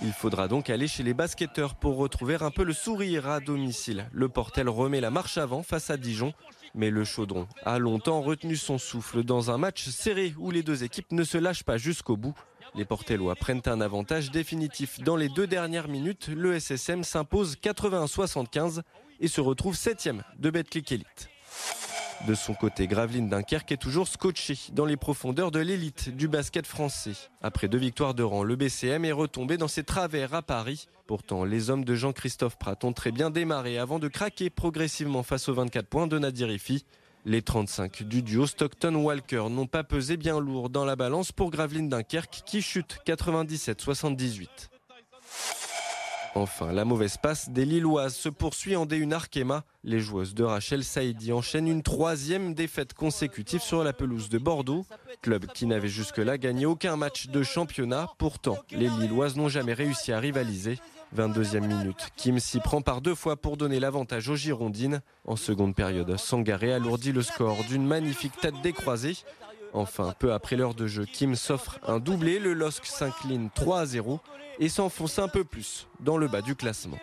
Il 0.03 0.13
faudra 0.13 0.49
donc 0.49 0.71
aller 0.71 0.89
chez 0.89 1.03
les 1.03 1.13
basketteurs 1.13 1.75
pour 1.75 1.99
retrouver 1.99 2.37
un 2.41 2.51
peu 2.51 2.65
le 2.65 2.73
sourire 2.73 3.29
à 3.29 3.39
domicile. 3.39 4.09
Le 4.13 4.31
Portel 4.31 4.67
remet 4.71 5.03
la 5.03 5.11
marche 5.11 5.37
avant 5.37 5.63
face 5.63 5.91
à 5.91 5.99
Dijon. 5.99 6.33
Mais 6.75 6.89
le 6.89 7.05
Chaudron 7.05 7.47
a 7.65 7.79
longtemps 7.79 8.23
retenu 8.23 8.57
son 8.57 8.79
souffle 8.79 9.25
dans 9.25 9.51
un 9.51 9.59
match 9.59 9.89
serré 9.89 10.35
où 10.39 10.51
les 10.51 10.63
deux 10.63 10.85
équipes 10.85 11.13
ne 11.13 11.25
se 11.25 11.37
lâchent 11.37 11.65
pas 11.65 11.77
jusqu'au 11.77 12.17
bout. 12.17 12.35
Les 12.75 12.85
Portellois 12.85 13.35
prennent 13.35 13.63
un 13.67 13.81
avantage 13.81 14.31
définitif. 14.31 15.01
Dans 15.01 15.17
les 15.17 15.29
deux 15.29 15.47
dernières 15.47 15.89
minutes, 15.89 16.29
le 16.29 16.59
SSM 16.59 17.03
s'impose 17.03 17.57
81-75 17.63 18.83
et 19.21 19.29
se 19.29 19.41
retrouve 19.41 19.77
septième 19.77 20.23
de 20.39 20.51
Betclic 20.51 20.93
Elite. 20.93 21.29
De 22.27 22.35
son 22.35 22.53
côté, 22.53 22.87
Graveline 22.87 23.31
Dunkerque 23.31 23.73
est 23.73 23.81
toujours 23.81 24.07
scotché 24.07 24.59
dans 24.73 24.85
les 24.85 24.99
profondeurs 24.99 25.51
de 25.51 25.59
l'élite 25.59 26.15
du 26.15 26.29
basket 26.29 26.67
français. 26.67 27.15
Après 27.41 27.67
deux 27.67 27.79
victoires 27.79 28.13
de 28.13 28.23
rang, 28.23 28.43
le 28.43 28.57
BCM 28.57 29.07
est 29.07 29.13
retombé 29.13 29.57
dans 29.57 29.69
ses 29.69 29.85
travers 29.85 30.35
à 30.35 30.43
Paris. 30.43 30.87
Pourtant, 31.07 31.45
les 31.45 31.71
hommes 31.71 31.85
de 31.85 31.95
Jean-Christophe 31.95 32.59
Pratt 32.59 32.85
ont 32.85 32.93
très 32.93 33.11
bien 33.11 33.31
démarré 33.31 33.79
avant 33.79 33.99
de 33.99 34.09
craquer 34.09 34.51
progressivement 34.51 35.23
face 35.23 35.49
aux 35.49 35.55
24 35.55 35.87
points 35.87 36.07
de 36.07 36.19
Nadirifi. 36.19 36.85
Les 37.25 37.41
35 37.41 38.03
du 38.03 38.23
duo 38.23 38.47
Stockton-Walker 38.47 39.47
n'ont 39.51 39.67
pas 39.67 39.85
pesé 39.85 40.19
bien 40.19 40.41
lourd 40.41 40.69
dans 40.69 40.85
la 40.85 40.97
balance 40.97 41.33
pour 41.33 41.51
Graveline 41.51 41.89
Dunkerque 41.89 42.43
qui 42.45 42.61
chute 42.61 42.99
97-78. 43.07 44.49
Enfin, 46.37 46.73
la 46.73 46.85
mauvaise 46.85 47.17
passe 47.17 47.51
des 47.51 47.65
Lilloises 47.65 48.15
se 48.15 48.29
poursuit 48.29 48.77
en 48.77 48.87
D1 48.87 49.13
Arkema. 49.13 49.65
Les 49.83 49.99
joueuses 49.99 50.35
de 50.35 50.45
Rachel 50.45 50.85
Saïdi 50.85 51.33
enchaînent 51.33 51.67
une 51.67 51.83
troisième 51.83 52.55
défaite 52.55 52.95
consécutive 52.95 53.61
sur 53.61 53.83
la 53.83 53.93
pelouse 53.93 54.29
de 54.29 54.39
Bordeaux, 54.39 54.87
club 55.23 55.47
qui 55.47 55.67
n'avait 55.67 55.89
jusque-là 55.89 56.39
gagné 56.39 56.67
aucun 56.67 56.97
match 56.97 57.27
de 57.29 57.43
championnat. 57.43 58.07
Pourtant, 58.19 58.59
les 58.71 58.89
Lilloises 58.89 59.37
n'ont 59.37 59.49
jamais 59.49 59.73
réussi 59.75 60.13
à 60.13 60.21
rivaliser. 60.21 60.79
22e 61.17 61.67
minute, 61.67 62.11
Kim 62.17 62.39
s'y 62.39 62.61
prend 62.61 62.83
par 62.83 63.01
deux 63.01 63.17
fois 63.17 63.37
pour 63.37 63.57
donner 63.57 63.81
l'avantage 63.81 64.29
aux 64.29 64.37
Girondines. 64.37 65.03
En 65.27 65.35
seconde 65.35 65.75
période, 65.75 66.17
Sangaré 66.17 66.73
alourdit 66.73 67.11
le 67.11 67.23
score 67.23 67.65
d'une 67.65 67.85
magnifique 67.85 68.37
tête 68.41 68.61
décroisée. 68.63 69.17
Enfin, 69.73 70.15
peu 70.19 70.33
après 70.33 70.57
l'heure 70.57 70.75
de 70.75 70.87
jeu, 70.87 71.05
Kim 71.05 71.35
s'offre 71.37 71.79
un 71.87 71.99
doublé, 71.99 72.39
le 72.39 72.55
LOSC 72.55 72.85
s'incline 72.87 73.51
3 73.55 73.81
à 73.81 73.87
0 73.87 74.21
et 74.59 74.69
s'enfonce 74.69 75.19
un 75.19 75.29
peu 75.29 75.45
plus 75.45 75.87
dans 76.01 76.19
le 76.19 76.29
bas 76.29 76.43
du 76.43 76.57
classement. 76.57 76.99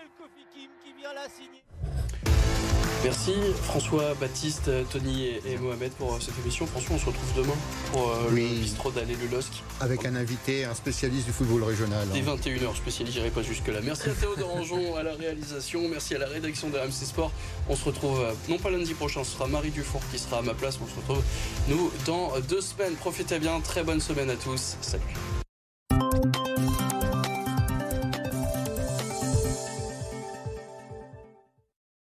Merci 3.07 3.31
François, 3.63 4.15
Baptiste, 4.19 4.69
Tony 4.91 5.27
et, 5.45 5.57
Mohamed 5.57 5.93
pour 5.93 6.15
euh, 6.15 6.17
cette 6.19 6.37
émission. 6.43 6.67
François, 6.67 6.97
on 6.97 6.99
se 6.99 7.05
retrouve 7.05 7.33
demain 7.37 7.53
pour 7.93 8.09
euh, 8.09 8.29
le 8.29 8.35
bistrot 8.35 8.91
d'aller 8.91 9.15
le 9.15 9.33
LOSC. 9.33 9.63
Avec 9.79 10.05
un 10.05 10.13
invité, 10.13 10.65
un 10.65 10.73
spécialiste 10.73 11.25
du 11.25 11.31
football 11.31 11.63
régional. 11.63 12.05
Dès 12.11 12.19
21h, 12.19 12.75
spécialiste, 12.75 13.15
j'irai 13.15 13.29
pas 13.29 13.43
jusque-là. 13.43 13.79
Merci 13.81 14.09
à 14.09 14.13
Théo 14.13 14.35
Dorangeon 14.35 14.97
à 14.97 15.03
la 15.03 15.13
réalisation, 15.13 15.87
merci 15.87 16.15
à 16.15 16.17
la 16.17 16.27
rédaction 16.27 16.67
de 16.69 16.77
RMC 16.77 16.91
Sport. 16.91 17.31
On 17.69 17.77
se 17.77 17.85
retrouve, 17.85 18.19
euh, 18.19 18.33
non 18.49 18.57
pas 18.57 18.71
lundi 18.71 18.93
prochain, 18.93 19.23
ce 19.23 19.31
sera 19.31 19.47
Marie 19.47 19.71
Dufour 19.71 20.01
qui 20.11 20.19
sera 20.19 20.39
à 20.39 20.41
ma 20.41 20.53
place. 20.53 20.77
On 20.83 20.87
se 20.87 20.95
retrouve, 20.97 21.23
nous, 21.69 21.89
dans 22.05 22.33
deux 22.49 22.59
semaines. 22.59 22.95
Profitez 22.95 23.39
bien, 23.39 23.61
très 23.61 23.83
bonne 23.83 24.01
semaine 24.01 24.29
à 24.29 24.35
tous. 24.35 24.75
Salut. 24.81 25.03